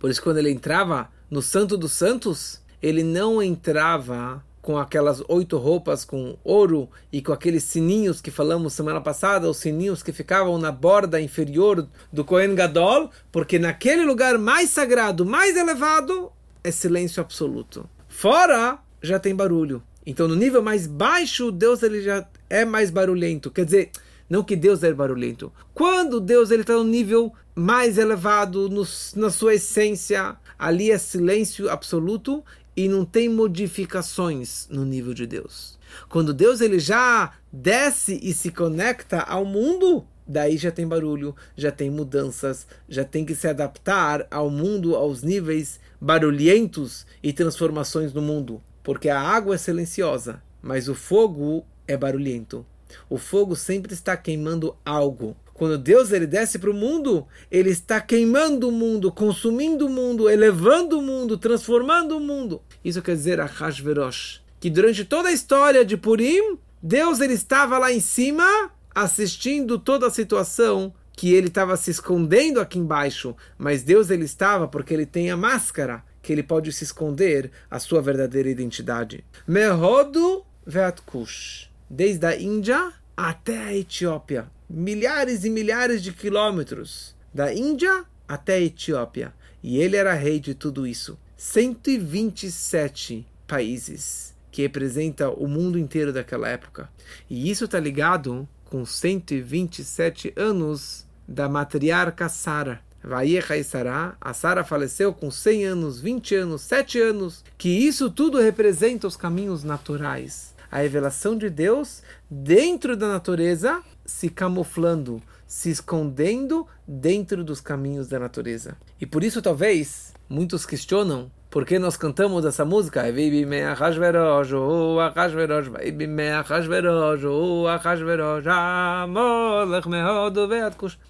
Por 0.00 0.10
isso, 0.10 0.20
quando 0.20 0.38
ele 0.38 0.50
entrava 0.50 1.08
no 1.30 1.40
Santo 1.40 1.78
dos 1.78 1.92
Santos, 1.92 2.60
ele 2.82 3.04
não 3.04 3.40
entrava 3.40 4.44
com 4.60 4.76
aquelas 4.76 5.22
oito 5.28 5.56
roupas 5.56 6.04
com 6.04 6.36
ouro 6.44 6.88
e 7.12 7.22
com 7.22 7.32
aqueles 7.32 7.64
sininhos 7.64 8.20
que 8.20 8.30
falamos 8.30 8.74
semana 8.74 9.00
passada, 9.00 9.48
os 9.48 9.58
sininhos 9.58 10.02
que 10.02 10.12
ficavam 10.12 10.58
na 10.58 10.70
borda 10.70 11.20
inferior 11.20 11.86
do 12.12 12.24
Kohen 12.24 12.54
Gadol, 12.54 13.10
porque 13.30 13.58
naquele 13.58 14.04
lugar 14.04 14.38
mais 14.38 14.70
sagrado, 14.70 15.24
mais 15.24 15.56
elevado, 15.56 16.32
é 16.62 16.70
silêncio 16.70 17.20
absoluto. 17.20 17.88
Fora 18.08 18.78
já 19.02 19.18
tem 19.18 19.34
barulho. 19.34 19.82
Então, 20.04 20.26
no 20.26 20.34
nível 20.34 20.62
mais 20.62 20.86
baixo, 20.86 21.52
Deus 21.52 21.82
ele 21.82 22.02
já 22.02 22.26
é 22.48 22.64
mais 22.64 22.90
barulhento. 22.90 23.50
Quer 23.50 23.64
dizer, 23.64 23.90
não 24.28 24.42
que 24.42 24.56
Deus 24.56 24.82
é 24.82 24.92
barulhento. 24.92 25.52
Quando 25.74 26.20
Deus 26.20 26.50
ele 26.50 26.62
está 26.62 26.74
no 26.74 26.84
nível 26.84 27.32
mais 27.54 27.98
elevado, 27.98 28.68
no, 28.68 28.86
na 29.16 29.30
sua 29.30 29.54
essência, 29.54 30.36
ali 30.58 30.90
é 30.90 30.98
silêncio 30.98 31.70
absoluto 31.70 32.44
e 32.78 32.88
não 32.88 33.04
tem 33.04 33.28
modificações 33.28 34.68
no 34.70 34.84
nível 34.84 35.12
de 35.12 35.26
Deus. 35.26 35.76
Quando 36.08 36.32
Deus 36.32 36.60
ele 36.60 36.78
já 36.78 37.32
desce 37.52 38.20
e 38.22 38.32
se 38.32 38.52
conecta 38.52 39.18
ao 39.18 39.44
mundo, 39.44 40.06
daí 40.24 40.56
já 40.56 40.70
tem 40.70 40.86
barulho, 40.86 41.34
já 41.56 41.72
tem 41.72 41.90
mudanças, 41.90 42.68
já 42.88 43.04
tem 43.04 43.24
que 43.24 43.34
se 43.34 43.48
adaptar 43.48 44.28
ao 44.30 44.48
mundo, 44.48 44.94
aos 44.94 45.24
níveis 45.24 45.80
barulhentos 46.00 47.04
e 47.20 47.32
transformações 47.32 48.12
no 48.12 48.22
mundo. 48.22 48.62
Porque 48.84 49.08
a 49.08 49.20
água 49.20 49.56
é 49.56 49.58
silenciosa, 49.58 50.40
mas 50.62 50.88
o 50.88 50.94
fogo 50.94 51.66
é 51.84 51.96
barulhento. 51.96 52.64
O 53.10 53.18
fogo 53.18 53.56
sempre 53.56 53.92
está 53.92 54.16
queimando 54.16 54.76
algo. 54.84 55.36
Quando 55.58 55.76
Deus 55.76 56.12
ele 56.12 56.26
desce 56.26 56.56
para 56.56 56.70
o 56.70 56.74
mundo, 56.74 57.26
ele 57.50 57.70
está 57.70 58.00
queimando 58.00 58.68
o 58.68 58.72
mundo, 58.72 59.10
consumindo 59.10 59.86
o 59.86 59.90
mundo, 59.90 60.30
elevando 60.30 61.00
o 61.00 61.02
mundo, 61.02 61.36
transformando 61.36 62.16
o 62.16 62.20
mundo. 62.20 62.62
Isso 62.88 63.02
quer 63.02 63.14
dizer 63.14 63.38
Ahashverosh, 63.38 64.40
que 64.58 64.70
durante 64.70 65.04
toda 65.04 65.28
a 65.28 65.32
história 65.32 65.84
de 65.84 65.94
Purim, 65.94 66.56
Deus 66.82 67.20
ele 67.20 67.34
estava 67.34 67.76
lá 67.76 67.92
em 67.92 68.00
cima 68.00 68.70
assistindo 68.94 69.78
toda 69.78 70.06
a 70.06 70.10
situação 70.10 70.94
que 71.12 71.34
ele 71.34 71.48
estava 71.48 71.76
se 71.76 71.90
escondendo 71.90 72.58
aqui 72.58 72.78
embaixo, 72.78 73.36
mas 73.58 73.82
Deus 73.82 74.08
ele 74.08 74.24
estava 74.24 74.66
porque 74.66 74.94
ele 74.94 75.04
tem 75.04 75.30
a 75.30 75.36
máscara 75.36 76.02
que 76.22 76.32
ele 76.32 76.42
pode 76.42 76.72
se 76.72 76.82
esconder 76.82 77.50
a 77.70 77.78
sua 77.78 78.00
verdadeira 78.00 78.48
identidade. 78.48 79.22
Mehodo 79.46 80.42
Veatkush, 80.66 81.68
desde 81.90 82.24
a 82.24 82.40
Índia 82.40 82.94
até 83.14 83.64
a 83.64 83.76
Etiópia, 83.76 84.50
milhares 84.66 85.44
e 85.44 85.50
milhares 85.50 86.02
de 86.02 86.10
quilômetros, 86.10 87.14
da 87.34 87.52
Índia 87.52 88.06
até 88.26 88.54
a 88.54 88.60
Etiópia, 88.62 89.34
e 89.62 89.78
ele 89.78 89.94
era 89.94 90.14
rei 90.14 90.40
de 90.40 90.54
tudo 90.54 90.86
isso. 90.86 91.18
127 91.38 93.24
países 93.46 94.34
que 94.50 94.62
representa 94.62 95.30
o 95.30 95.46
mundo 95.46 95.78
inteiro 95.78 96.12
daquela 96.12 96.48
época. 96.48 96.90
E 97.30 97.48
isso 97.48 97.66
está 97.66 97.78
ligado 97.78 98.48
com 98.64 98.84
127 98.84 100.32
anos 100.34 101.06
da 101.28 101.48
matriarca 101.48 102.28
Sara. 102.28 102.80
Vaiecha 103.04 103.62
Sará, 103.62 104.16
a 104.20 104.34
Sara 104.34 104.64
faleceu 104.64 105.14
com 105.14 105.30
100 105.30 105.64
anos, 105.64 106.00
20 106.00 106.34
anos, 106.34 106.62
7 106.62 107.00
anos, 107.00 107.44
que 107.56 107.68
isso 107.68 108.10
tudo 108.10 108.40
representa 108.40 109.06
os 109.06 109.16
caminhos 109.16 109.62
naturais. 109.62 110.56
A 110.68 110.78
revelação 110.78 111.38
de 111.38 111.48
Deus 111.48 112.02
dentro 112.28 112.96
da 112.96 113.06
natureza, 113.06 113.80
se 114.04 114.28
camuflando, 114.28 115.22
se 115.46 115.70
escondendo 115.70 116.66
dentro 116.86 117.44
dos 117.44 117.60
caminhos 117.60 118.08
da 118.08 118.18
natureza. 118.18 118.76
E 119.00 119.06
por 119.06 119.22
isso, 119.22 119.40
talvez, 119.40 120.12
muitos 120.28 120.66
questionam 120.66 121.30
por 121.50 121.64
que 121.64 121.78
nós 121.78 121.96
cantamos 121.96 122.44
essa 122.44 122.62
música? 122.62 123.08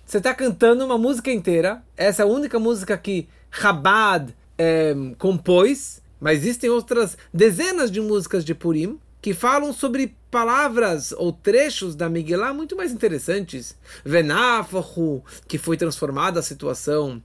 Você 0.07 0.18
está 0.18 0.33
cantando 0.33 0.85
uma 0.85 0.96
música 0.96 1.33
inteira. 1.33 1.83
Essa 1.96 2.22
é 2.22 2.24
a 2.24 2.28
única 2.28 2.57
música 2.61 2.96
que 2.96 3.28
Chabad 3.50 4.33
é, 4.57 4.94
compôs. 5.18 6.00
Mas 6.20 6.38
existem 6.38 6.70
outras 6.70 7.18
dezenas 7.35 7.90
de 7.90 8.00
músicas 8.00 8.44
de 8.44 8.54
Purim 8.54 8.98
que 9.20 9.35
falam 9.35 9.72
sobre 9.72 10.16
palavras 10.31 11.12
ou 11.12 11.33
trechos 11.33 11.94
da 11.94 12.09
Megillah 12.09 12.52
muito 12.52 12.76
mais 12.76 12.92
interessantes. 12.92 13.76
Venafahu, 14.04 15.24
que 15.46 15.59
foi 15.59 15.76
transformada 15.76 16.40
a 16.40 16.42
situação. 16.42 17.22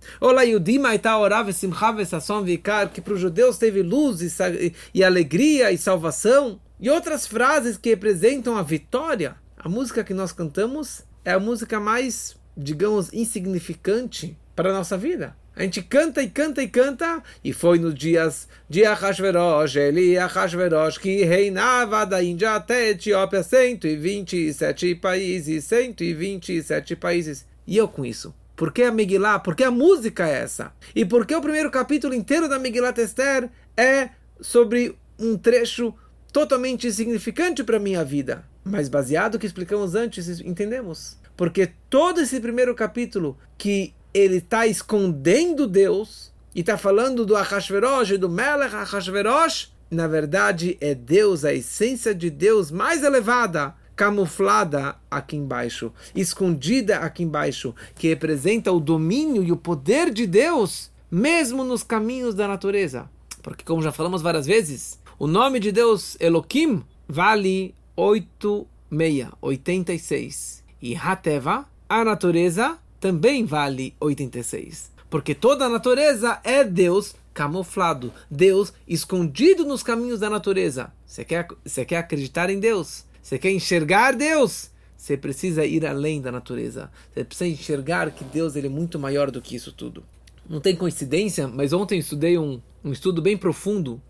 Vikar, 2.43 2.91
que 2.91 3.01
para 3.01 3.13
os 3.13 3.19
judeus 3.19 3.57
teve 3.57 3.81
luz 3.81 4.21
e, 4.21 4.73
e 4.93 5.03
alegria 5.03 5.71
e 5.71 5.77
salvação. 5.77 6.59
E 6.79 6.89
outras 6.89 7.27
frases 7.27 7.77
que 7.77 7.89
representam 7.89 8.57
a 8.57 8.63
vitória. 8.63 9.35
A 9.57 9.69
música 9.69 10.03
que 10.03 10.13
nós 10.13 10.31
cantamos 10.31 11.03
é 11.23 11.31
a 11.31 11.39
música 11.39 11.79
mais, 11.79 12.35
digamos, 12.57 13.13
insignificante 13.13 14.37
para 14.55 14.69
a 14.69 14.73
nossa 14.73 14.97
vida. 14.97 15.35
A 15.55 15.61
gente 15.61 15.83
canta 15.83 16.21
e 16.23 16.29
canta 16.29 16.63
e 16.63 16.67
canta, 16.67 17.21
e 17.43 17.53
foi 17.53 17.77
nos 17.77 17.93
dias 17.93 18.47
de 18.67 18.83
Ahasverosh, 18.85 19.75
Eli 19.75 20.17
Ahasverosh, 20.17 20.97
que 20.97 21.23
reinava 21.23 22.05
da 22.05 22.23
Índia 22.23 22.55
até 22.55 22.89
Etiópia, 22.89 23.43
127 23.43 24.95
países, 24.95 25.63
127 25.65 26.95
países. 26.95 27.45
E 27.67 27.77
eu 27.77 27.87
com 27.87 28.03
isso? 28.03 28.33
Por 28.55 28.71
que 28.71 28.81
a 28.81 28.91
Megillah? 28.91 29.39
Por 29.39 29.55
que 29.55 29.63
a 29.63 29.69
música 29.69 30.27
é 30.27 30.41
essa? 30.41 30.73
E 30.95 31.05
por 31.05 31.25
que 31.25 31.35
o 31.35 31.41
primeiro 31.41 31.69
capítulo 31.69 32.15
inteiro 32.15 32.49
da 32.49 32.57
Megillah 32.57 32.93
Esther 32.97 33.49
é 33.77 34.09
sobre 34.41 34.97
um 35.19 35.37
trecho 35.37 35.93
totalmente 36.31 36.87
insignificante 36.87 37.63
para 37.63 37.77
a 37.77 37.79
minha 37.79 38.03
vida? 38.03 38.43
Mas 38.63 38.89
baseado 38.89 39.33
no 39.33 39.39
que 39.39 39.45
explicamos 39.45 39.93
antes, 39.93 40.39
entendemos. 40.39 41.17
Porque 41.35 41.71
todo 41.89 42.21
esse 42.21 42.39
primeiro 42.39 42.73
capítulo 42.73 43.37
que 43.57 43.93
ele 44.13 44.37
está 44.37 44.67
escondendo 44.67 45.67
Deus 45.67 46.31
e 46.55 46.59
está 46.59 46.77
falando 46.77 47.25
do 47.25 47.35
Ahashverosh, 47.35 48.17
do 48.17 48.29
Melech 48.29 48.75
Ahashverosh, 48.75 49.71
na 49.89 50.07
verdade 50.07 50.77
é 50.79 50.93
Deus, 50.93 51.43
a 51.43 51.53
essência 51.53 52.13
de 52.13 52.29
Deus 52.29 52.69
mais 52.71 53.03
elevada, 53.03 53.75
camuflada 53.95 54.95
aqui 55.09 55.35
embaixo, 55.35 55.91
escondida 56.15 56.97
aqui 56.97 57.23
embaixo, 57.23 57.75
que 57.95 58.07
representa 58.07 58.71
o 58.71 58.79
domínio 58.79 59.43
e 59.43 59.51
o 59.51 59.57
poder 59.57 60.11
de 60.11 60.25
Deus, 60.27 60.91
mesmo 61.09 61.63
nos 61.63 61.83
caminhos 61.83 62.33
da 62.35 62.47
natureza. 62.47 63.09
Porque, 63.41 63.63
como 63.63 63.81
já 63.81 63.91
falamos 63.91 64.21
várias 64.21 64.45
vezes, 64.45 64.99
o 65.19 65.27
nome 65.27 65.59
de 65.59 65.71
Deus, 65.71 66.17
Elohim, 66.19 66.83
vale 67.07 67.75
86, 67.95 69.29
86. 69.41 70.63
E 70.81 70.95
Hateva, 70.95 71.65
a 71.87 72.03
natureza, 72.03 72.77
também 73.03 73.43
vale 73.43 73.93
86. 73.99 74.89
Porque 75.09 75.35
toda 75.35 75.65
a 75.65 75.69
natureza 75.69 76.39
é 76.41 76.63
Deus 76.63 77.13
camuflado, 77.33 78.13
Deus 78.31 78.71
escondido 78.87 79.65
nos 79.65 79.83
caminhos 79.83 80.21
da 80.21 80.29
natureza. 80.29 80.93
Você 81.05 81.25
quer, 81.25 81.45
você 81.65 81.83
quer 81.83 81.97
acreditar 81.97 82.49
em 82.49 82.61
Deus? 82.61 83.03
Você 83.21 83.37
quer 83.37 83.51
enxergar 83.51 84.15
Deus? 84.15 84.71
Você 84.95 85.17
precisa 85.17 85.65
ir 85.65 85.85
além 85.85 86.21
da 86.21 86.31
natureza. 86.31 86.89
Você 87.13 87.25
precisa 87.25 87.49
enxergar 87.49 88.09
que 88.09 88.23
Deus 88.23 88.55
ele 88.55 88.67
é 88.67 88.69
muito 88.69 88.97
maior 88.97 89.29
do 89.29 89.41
que 89.41 89.53
isso 89.53 89.73
tudo. 89.73 90.01
Não 90.49 90.61
tem 90.61 90.73
coincidência, 90.73 91.45
mas 91.45 91.73
ontem 91.73 91.99
estudei 91.99 92.37
um, 92.37 92.61
um 92.81 92.93
estudo 92.93 93.21
bem 93.21 93.35
profundo 93.35 94.01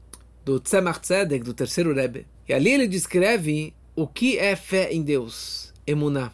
do 0.45 0.59
Tzemach 0.59 0.99
Tzedek, 0.99 1.43
do 1.43 1.55
terceiro 1.55 1.95
Rebbe. 1.95 2.27
E 2.47 2.53
ali 2.53 2.69
ele 2.69 2.87
descreve 2.87 3.73
o 3.95 4.05
que 4.05 4.37
é 4.37 4.55
fé 4.55 4.93
em 4.93 5.01
Deus, 5.01 5.73
emuná. 5.87 6.31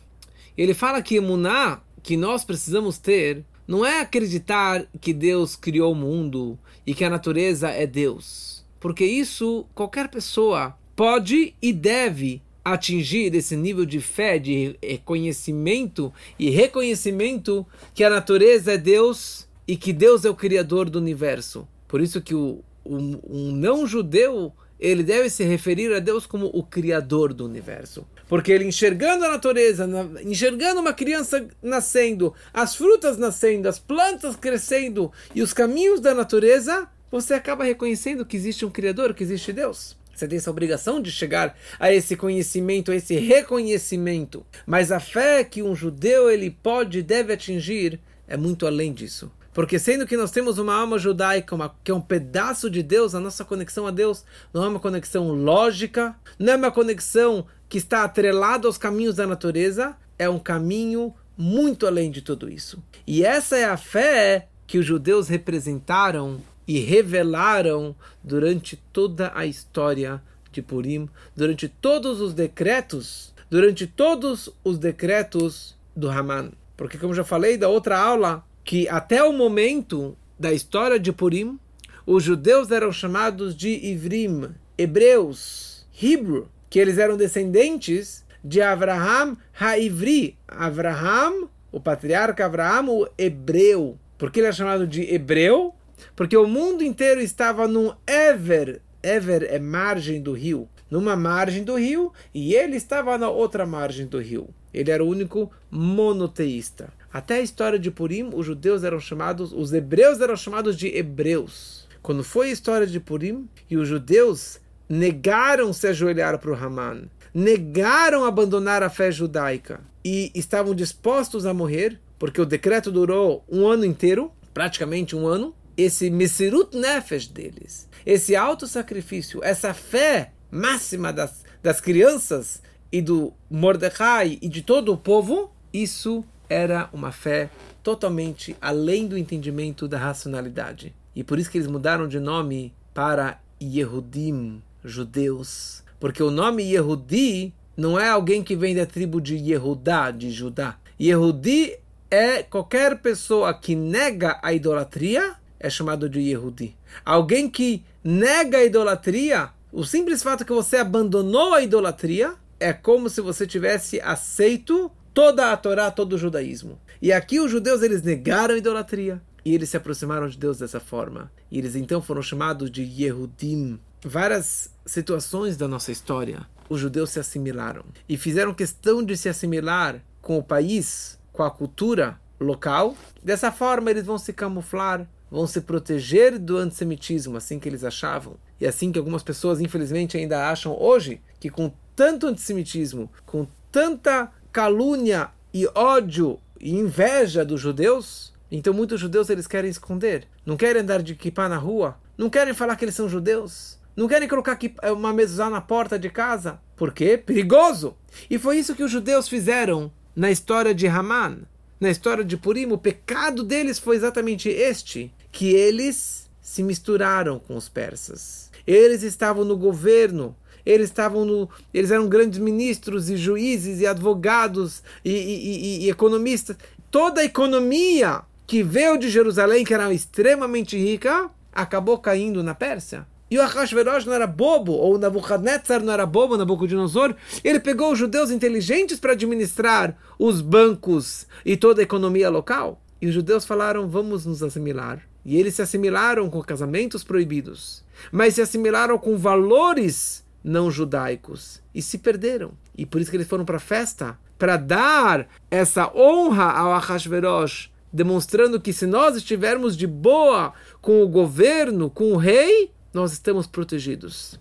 Ele 0.57 0.73
fala 0.73 1.01
que 1.01 1.15
emuná 1.15 1.79
que 2.01 2.17
nós 2.17 2.43
precisamos 2.43 2.97
ter 2.97 3.43
não 3.67 3.85
é 3.85 4.01
acreditar 4.01 4.85
que 4.99 5.13
Deus 5.13 5.55
criou 5.55 5.91
o 5.91 5.95
mundo 5.95 6.57
e 6.85 6.93
que 6.93 7.05
a 7.05 7.09
natureza 7.09 7.69
é 7.69 7.85
Deus. 7.85 8.65
Porque 8.79 9.05
isso 9.05 9.65
qualquer 9.75 10.07
pessoa 10.07 10.75
pode 10.95 11.53
e 11.61 11.71
deve 11.71 12.41
atingir 12.63 13.33
esse 13.35 13.55
nível 13.55 13.85
de 13.85 13.99
fé, 13.99 14.39
de 14.39 14.77
conhecimento 15.05 16.11
e 16.37 16.49
reconhecimento 16.49 17.65
que 17.93 18.03
a 18.03 18.09
natureza 18.09 18.73
é 18.73 18.77
Deus 18.77 19.47
e 19.67 19.77
que 19.77 19.93
Deus 19.93 20.25
é 20.25 20.29
o 20.29 20.35
criador 20.35 20.89
do 20.89 20.97
universo. 20.97 21.67
Por 21.87 22.01
isso 22.01 22.21
que 22.21 22.33
o, 22.33 22.63
um, 22.85 23.19
um 23.27 23.51
não 23.51 23.85
judeu 23.85 24.51
ele 24.79 25.03
deve 25.03 25.29
se 25.29 25.43
referir 25.43 25.93
a 25.93 25.99
Deus 25.99 26.25
como 26.25 26.49
o 26.53 26.63
criador 26.63 27.33
do 27.33 27.45
universo. 27.45 28.05
Porque 28.29 28.51
ele 28.51 28.63
enxergando 28.63 29.25
a 29.25 29.29
natureza, 29.29 29.89
enxergando 30.23 30.79
uma 30.79 30.93
criança 30.93 31.45
nascendo, 31.61 32.33
as 32.53 32.75
frutas 32.75 33.17
nascendo, 33.17 33.67
as 33.67 33.79
plantas 33.79 34.35
crescendo 34.35 35.11
e 35.35 35.41
os 35.41 35.51
caminhos 35.51 35.99
da 35.99 36.13
natureza, 36.13 36.87
você 37.11 37.33
acaba 37.33 37.63
reconhecendo 37.63 38.25
que 38.25 38.37
existe 38.37 38.63
um 38.65 38.69
criador, 38.69 39.13
que 39.15 39.23
existe 39.23 39.51
Deus. 39.51 39.97
Você 40.15 40.27
tem 40.27 40.37
essa 40.37 40.51
obrigação 40.51 41.01
de 41.01 41.11
chegar 41.11 41.57
a 41.79 41.91
esse 41.91 42.15
conhecimento, 42.15 42.91
a 42.91 42.95
esse 42.95 43.15
reconhecimento. 43.15 44.45
Mas 44.65 44.91
a 44.91 44.99
fé 44.99 45.43
que 45.43 45.63
um 45.63 45.75
judeu 45.75 46.29
ele 46.29 46.51
pode 46.51 46.99
e 46.99 47.03
deve 47.03 47.33
atingir 47.33 47.99
é 48.27 48.37
muito 48.37 48.67
além 48.67 48.93
disso. 48.93 49.31
Porque 49.53 49.79
sendo 49.79 50.05
que 50.05 50.15
nós 50.15 50.29
temos 50.29 50.59
uma 50.59 50.75
alma 50.75 50.99
judaica, 50.99 51.55
uma, 51.55 51.75
que 51.83 51.89
é 51.89 51.93
um 51.93 52.01
pedaço 52.01 52.69
de 52.69 52.83
Deus, 52.83 53.15
a 53.15 53.19
nossa 53.19 53.43
conexão 53.43 53.87
a 53.87 53.91
Deus 53.91 54.23
não 54.53 54.63
é 54.63 54.67
uma 54.67 54.79
conexão 54.79 55.31
lógica, 55.33 56.15
não 56.37 56.53
é 56.53 56.55
uma 56.55 56.71
conexão 56.71 57.45
que 57.69 57.77
está 57.77 58.03
atrelada 58.03 58.67
aos 58.67 58.77
caminhos 58.77 59.15
da 59.15 59.27
natureza, 59.27 59.95
é 60.17 60.27
um 60.27 60.39
caminho 60.39 61.13
muito 61.37 61.87
além 61.87 62.11
de 62.11 62.21
tudo 62.21 62.49
isso. 62.49 62.83
E 63.07 63.23
essa 63.23 63.55
é 63.55 63.63
a 63.63 63.77
fé 63.77 64.49
que 64.67 64.77
os 64.77 64.85
judeus 64.85 65.29
representaram 65.29 66.41
e 66.67 66.79
revelaram 66.79 67.95
durante 68.23 68.75
toda 68.91 69.31
a 69.33 69.45
história 69.45 70.21
de 70.51 70.61
Purim, 70.61 71.07
durante 71.35 71.67
todos 71.67 72.19
os 72.19 72.33
decretos, 72.33 73.33
durante 73.49 73.87
todos 73.87 74.49
os 74.63 74.77
decretos 74.77 75.77
do 75.95 76.09
Haman. 76.09 76.51
Porque 76.75 76.97
como 76.97 77.13
já 77.13 77.23
falei 77.23 77.57
da 77.57 77.69
outra 77.69 77.99
aula, 77.99 78.43
que 78.63 78.87
até 78.89 79.23
o 79.23 79.33
momento 79.33 80.17
da 80.37 80.51
história 80.53 80.99
de 80.99 81.11
Purim, 81.11 81.59
os 82.05 82.23
judeus 82.23 82.71
eram 82.71 82.91
chamados 82.91 83.55
de 83.55 83.69
Ivrim, 83.69 84.49
hebreus, 84.77 85.87
Hebrew, 86.01 86.47
que 86.69 86.79
eles 86.79 86.97
eram 86.97 87.17
descendentes 87.17 88.25
de 88.43 88.61
Abraham 88.61 89.37
Haivri. 89.59 90.37
Abraham, 90.47 91.49
o 91.71 91.79
patriarca 91.79 92.45
Abraham, 92.45 92.89
o 92.89 93.07
hebreu. 93.17 93.97
Por 94.17 94.31
que 94.31 94.39
ele 94.39 94.47
é 94.47 94.51
chamado 94.51 94.85
de 94.85 95.01
hebreu? 95.13 95.73
Porque 96.15 96.37
o 96.37 96.47
mundo 96.47 96.83
inteiro 96.83 97.21
estava 97.21 97.67
num 97.67 97.93
Ever. 98.07 98.81
Ever 99.01 99.43
é 99.49 99.59
margem 99.59 100.21
do 100.21 100.33
rio. 100.33 100.67
Numa 100.89 101.15
margem 101.15 101.63
do 101.63 101.75
rio, 101.75 102.11
e 102.33 102.55
ele 102.55 102.75
estava 102.75 103.15
na 103.17 103.29
outra 103.29 103.65
margem 103.65 104.07
do 104.07 104.19
rio. 104.19 104.49
Ele 104.73 104.89
era 104.89 105.03
o 105.03 105.07
único 105.07 105.51
monoteísta. 105.69 106.91
Até 107.13 107.35
a 107.35 107.41
história 107.41 107.77
de 107.77 107.91
Purim, 107.91 108.29
os 108.33 108.45
judeus 108.45 108.83
eram 108.83 108.99
chamados, 108.99 109.53
os 109.53 109.71
hebreus 109.71 110.19
eram 110.19 110.35
chamados 110.35 110.75
de 110.75 110.87
hebreus. 110.87 111.87
Quando 112.01 112.23
foi 112.23 112.49
a 112.49 112.51
história 112.51 112.87
de 112.87 112.99
Purim, 112.99 113.47
e 113.69 113.77
os 113.77 113.87
judeus 113.87 114.59
negaram 114.89 115.71
se 115.71 115.87
ajoelhar 115.87 116.39
para 116.39 116.51
o 116.51 116.55
Haman, 116.55 117.03
negaram 117.33 118.25
abandonar 118.25 118.81
a 118.81 118.89
fé 118.89 119.11
judaica 119.11 119.81
e 120.03 120.31
estavam 120.33 120.73
dispostos 120.73 121.45
a 121.45 121.53
morrer, 121.53 121.99
porque 122.17 122.41
o 122.41 122.45
decreto 122.45 122.91
durou 122.91 123.45
um 123.47 123.67
ano 123.67 123.85
inteiro, 123.85 124.31
praticamente 124.53 125.15
um 125.15 125.27
ano, 125.27 125.55
esse 125.77 126.09
Mesirut 126.09 126.75
Nefesh 126.75 127.27
deles, 127.27 127.87
esse 128.05 128.35
auto-sacrifício, 128.35 129.41
essa 129.43 129.73
fé 129.73 130.33
máxima 130.51 131.13
das, 131.13 131.45
das 131.61 131.79
crianças 131.79 132.61
e 132.91 133.01
do 133.01 133.31
Mordecai 133.49 134.39
e 134.41 134.49
de 134.49 134.61
todo 134.61 134.91
o 134.91 134.97
povo, 134.97 135.51
isso 135.71 136.25
era 136.49 136.89
uma 136.91 137.11
fé 137.11 137.49
totalmente 137.83 138.57
além 138.59 139.07
do 139.07 139.17
entendimento 139.17 139.87
da 139.87 139.99
racionalidade. 139.99 140.95
E 141.15 141.23
por 141.23 141.37
isso 141.37 141.49
que 141.49 141.57
eles 141.57 141.67
mudaram 141.67 142.07
de 142.07 142.19
nome 142.19 142.73
para 142.93 143.39
Yehudim, 143.61 144.61
judeus. 144.83 145.83
Porque 145.99 146.23
o 146.23 146.31
nome 146.31 146.63
Yehudi 146.63 147.53
não 147.75 147.99
é 147.99 148.09
alguém 148.09 148.43
que 148.43 148.55
vem 148.55 148.75
da 148.75 148.85
tribo 148.85 149.21
de 149.21 149.35
Yehudá, 149.35 150.11
de 150.11 150.31
Judá. 150.31 150.77
Yehudi 150.99 151.77
é 152.09 152.43
qualquer 152.43 152.97
pessoa 152.99 153.53
que 153.53 153.75
nega 153.75 154.39
a 154.41 154.53
idolatria, 154.53 155.35
é 155.59 155.69
chamado 155.69 156.09
de 156.09 156.19
Yehudi. 156.19 156.75
Alguém 157.05 157.49
que 157.49 157.83
nega 158.03 158.57
a 158.57 158.65
idolatria, 158.65 159.49
o 159.71 159.83
simples 159.83 160.23
fato 160.23 160.45
que 160.45 160.53
você 160.53 160.77
abandonou 160.77 161.53
a 161.53 161.61
idolatria, 161.61 162.33
é 162.59 162.73
como 162.73 163.09
se 163.09 163.21
você 163.21 163.47
tivesse 163.47 164.01
aceito 164.01 164.91
toda 165.13 165.51
a 165.51 165.57
Torá, 165.57 165.91
todo 165.91 166.13
o 166.13 166.17
judaísmo. 166.17 166.79
E 167.01 167.13
aqui 167.13 167.39
os 167.39 167.49
judeus 167.49 167.81
eles 167.81 168.01
negaram 168.01 168.55
a 168.55 168.57
idolatria 168.57 169.21
e 169.45 169.55
eles 169.55 169.69
se 169.69 169.77
aproximaram 169.77 170.27
de 170.27 170.37
Deus 170.37 170.59
dessa 170.59 170.79
forma. 170.79 171.31
E 171.49 171.57
eles 171.57 171.75
então 171.75 172.01
foram 172.01 172.21
chamados 172.21 172.69
de 172.69 172.83
Yehudim. 172.83 173.79
Várias 174.03 174.69
situações 174.85 175.57
da 175.57 175.67
nossa 175.67 175.91
história, 175.91 176.47
os 176.69 176.79
judeus 176.79 177.09
se 177.09 177.19
assimilaram 177.19 177.83
e 178.07 178.15
fizeram 178.17 178.53
questão 178.53 179.03
de 179.03 179.17
se 179.17 179.27
assimilar 179.27 180.01
com 180.21 180.37
o 180.37 180.43
país, 180.43 181.19
com 181.33 181.43
a 181.43 181.51
cultura 181.51 182.17
local. 182.39 182.95
Dessa 183.21 183.51
forma 183.51 183.91
eles 183.91 184.05
vão 184.05 184.17
se 184.17 184.31
camuflar, 184.31 185.05
vão 185.29 185.45
se 185.45 185.59
proteger 185.59 186.39
do 186.39 186.57
antissemitismo, 186.57 187.35
assim 187.35 187.59
que 187.59 187.67
eles 187.67 187.83
achavam. 187.83 188.37
E 188.59 188.65
assim 188.65 188.89
que 188.89 188.97
algumas 188.97 189.21
pessoas, 189.21 189.59
infelizmente, 189.59 190.15
ainda 190.15 190.49
acham 190.49 190.77
hoje 190.79 191.21
que 191.37 191.49
com 191.49 191.69
tanto 191.93 192.27
antissemitismo, 192.27 193.11
com 193.25 193.45
tanta 193.69 194.31
calúnia 194.51 195.29
e 195.53 195.67
ódio 195.75 196.39
e 196.57 196.71
inveja 196.73 197.43
dos 197.43 197.59
judeus, 197.59 198.33
então 198.49 198.73
muitos 198.73 198.99
judeus 198.99 199.29
eles 199.29 199.45
querem 199.47 199.69
esconder, 199.69 200.25
não 200.45 200.55
querem 200.55 200.81
andar 200.81 201.03
de 201.03 201.15
kippah 201.15 201.49
na 201.49 201.57
rua, 201.57 201.97
não 202.17 202.29
querem 202.29 202.53
falar 202.53 202.75
que 202.75 202.85
eles 202.85 202.95
são 202.95 203.07
judeus, 203.07 203.78
não 203.95 204.07
querem 204.07 204.27
colocar 204.27 204.57
uma 204.93 205.11
mesa 205.13 205.49
na 205.49 205.61
porta 205.61 205.99
de 205.99 206.09
casa. 206.09 206.59
Por 206.75 206.93
quê? 206.93 207.17
Perigoso! 207.17 207.95
E 208.29 208.37
foi 208.37 208.57
isso 208.57 208.75
que 208.75 208.83
os 208.83 208.91
judeus 208.91 209.27
fizeram 209.27 209.91
na 210.15 210.31
história 210.31 210.73
de 210.73 210.87
Haman, 210.87 211.39
na 211.79 211.89
história 211.89 212.23
de 212.23 212.37
Purim. 212.37 212.71
O 212.71 212.77
pecado 212.77 213.43
deles 213.43 213.79
foi 213.79 213.95
exatamente 213.95 214.49
este, 214.49 215.13
que 215.31 215.53
eles 215.53 216.29
se 216.41 216.63
misturaram 216.63 217.39
com 217.39 217.55
os 217.55 217.69
persas. 217.69 218.49
Eles 218.65 219.03
estavam 219.03 219.43
no 219.43 219.57
governo, 219.57 220.35
eles 220.65 220.89
estavam 220.89 221.25
no, 221.25 221.49
eles 221.73 221.91
eram 221.91 222.07
grandes 222.07 222.39
ministros 222.39 223.09
e 223.09 223.17
juízes 223.17 223.81
e 223.81 223.87
advogados 223.87 224.83
e, 225.03 225.11
e, 225.11 225.83
e, 225.83 225.85
e 225.85 225.89
economistas. 225.89 226.57
Toda 226.89 227.21
a 227.21 227.25
economia 227.25 228.21
que 228.47 228.63
veio 228.63 228.97
de 228.97 229.09
Jerusalém, 229.09 229.63
que 229.63 229.73
era 229.73 229.93
extremamente 229.93 230.77
rica, 230.77 231.29
acabou 231.53 231.99
caindo 231.99 232.41
na 232.41 232.55
Pérsia. 232.55 233.05
E 233.29 233.37
o 233.37 233.41
Ahasverosh 233.41 234.05
não 234.05 234.13
era 234.13 234.25
bobo, 234.25 234.71
ou 234.71 234.97
Nabucodonosor 234.97 235.83
não 235.83 235.93
era 235.93 236.05
bobo, 236.05 236.37
Nabucodonosor. 236.37 237.15
Ele 237.43 237.59
pegou 237.59 237.91
os 237.91 237.99
judeus 237.99 238.31
inteligentes 238.31 238.99
para 238.99 239.13
administrar 239.13 239.95
os 240.17 240.41
bancos 240.41 241.27
e 241.45 241.55
toda 241.55 241.81
a 241.81 241.83
economia 241.83 242.29
local. 242.29 242.81
E 243.01 243.07
os 243.07 243.13
judeus 243.13 243.45
falaram: 243.45 243.87
vamos 243.87 244.25
nos 244.25 244.41
assimilar. 244.41 245.01
E 245.23 245.37
eles 245.37 245.55
se 245.55 245.61
assimilaram 245.61 246.29
com 246.29 246.41
casamentos 246.41 247.03
proibidos, 247.03 247.83
mas 248.11 248.35
se 248.35 248.41
assimilaram 248.41 248.97
com 248.97 249.17
valores 249.17 250.25
não 250.43 250.71
judaicos 250.71 251.61
e 251.75 251.81
se 251.81 251.97
perderam. 251.97 252.51
E 252.77 252.85
por 252.85 253.01
isso 253.01 253.11
que 253.11 253.17
eles 253.17 253.27
foram 253.27 253.45
para 253.45 253.57
a 253.57 253.59
festa 253.59 254.17
para 254.37 254.55
dar 254.55 255.27
essa 255.51 255.91
honra 255.93 256.49
ao 256.51 256.71
Ahasverosh, 256.71 257.69
demonstrando 257.91 258.59
que 258.59 258.71
se 258.71 258.85
nós 258.85 259.17
estivermos 259.17 259.75
de 259.75 259.85
boa 259.85 260.53
com 260.81 261.03
o 261.03 261.07
governo, 261.09 261.89
com 261.89 262.13
o 262.13 262.17
rei, 262.17 262.71
nós 262.93 263.13
estamos 263.13 263.47
protegidos. 263.47 264.39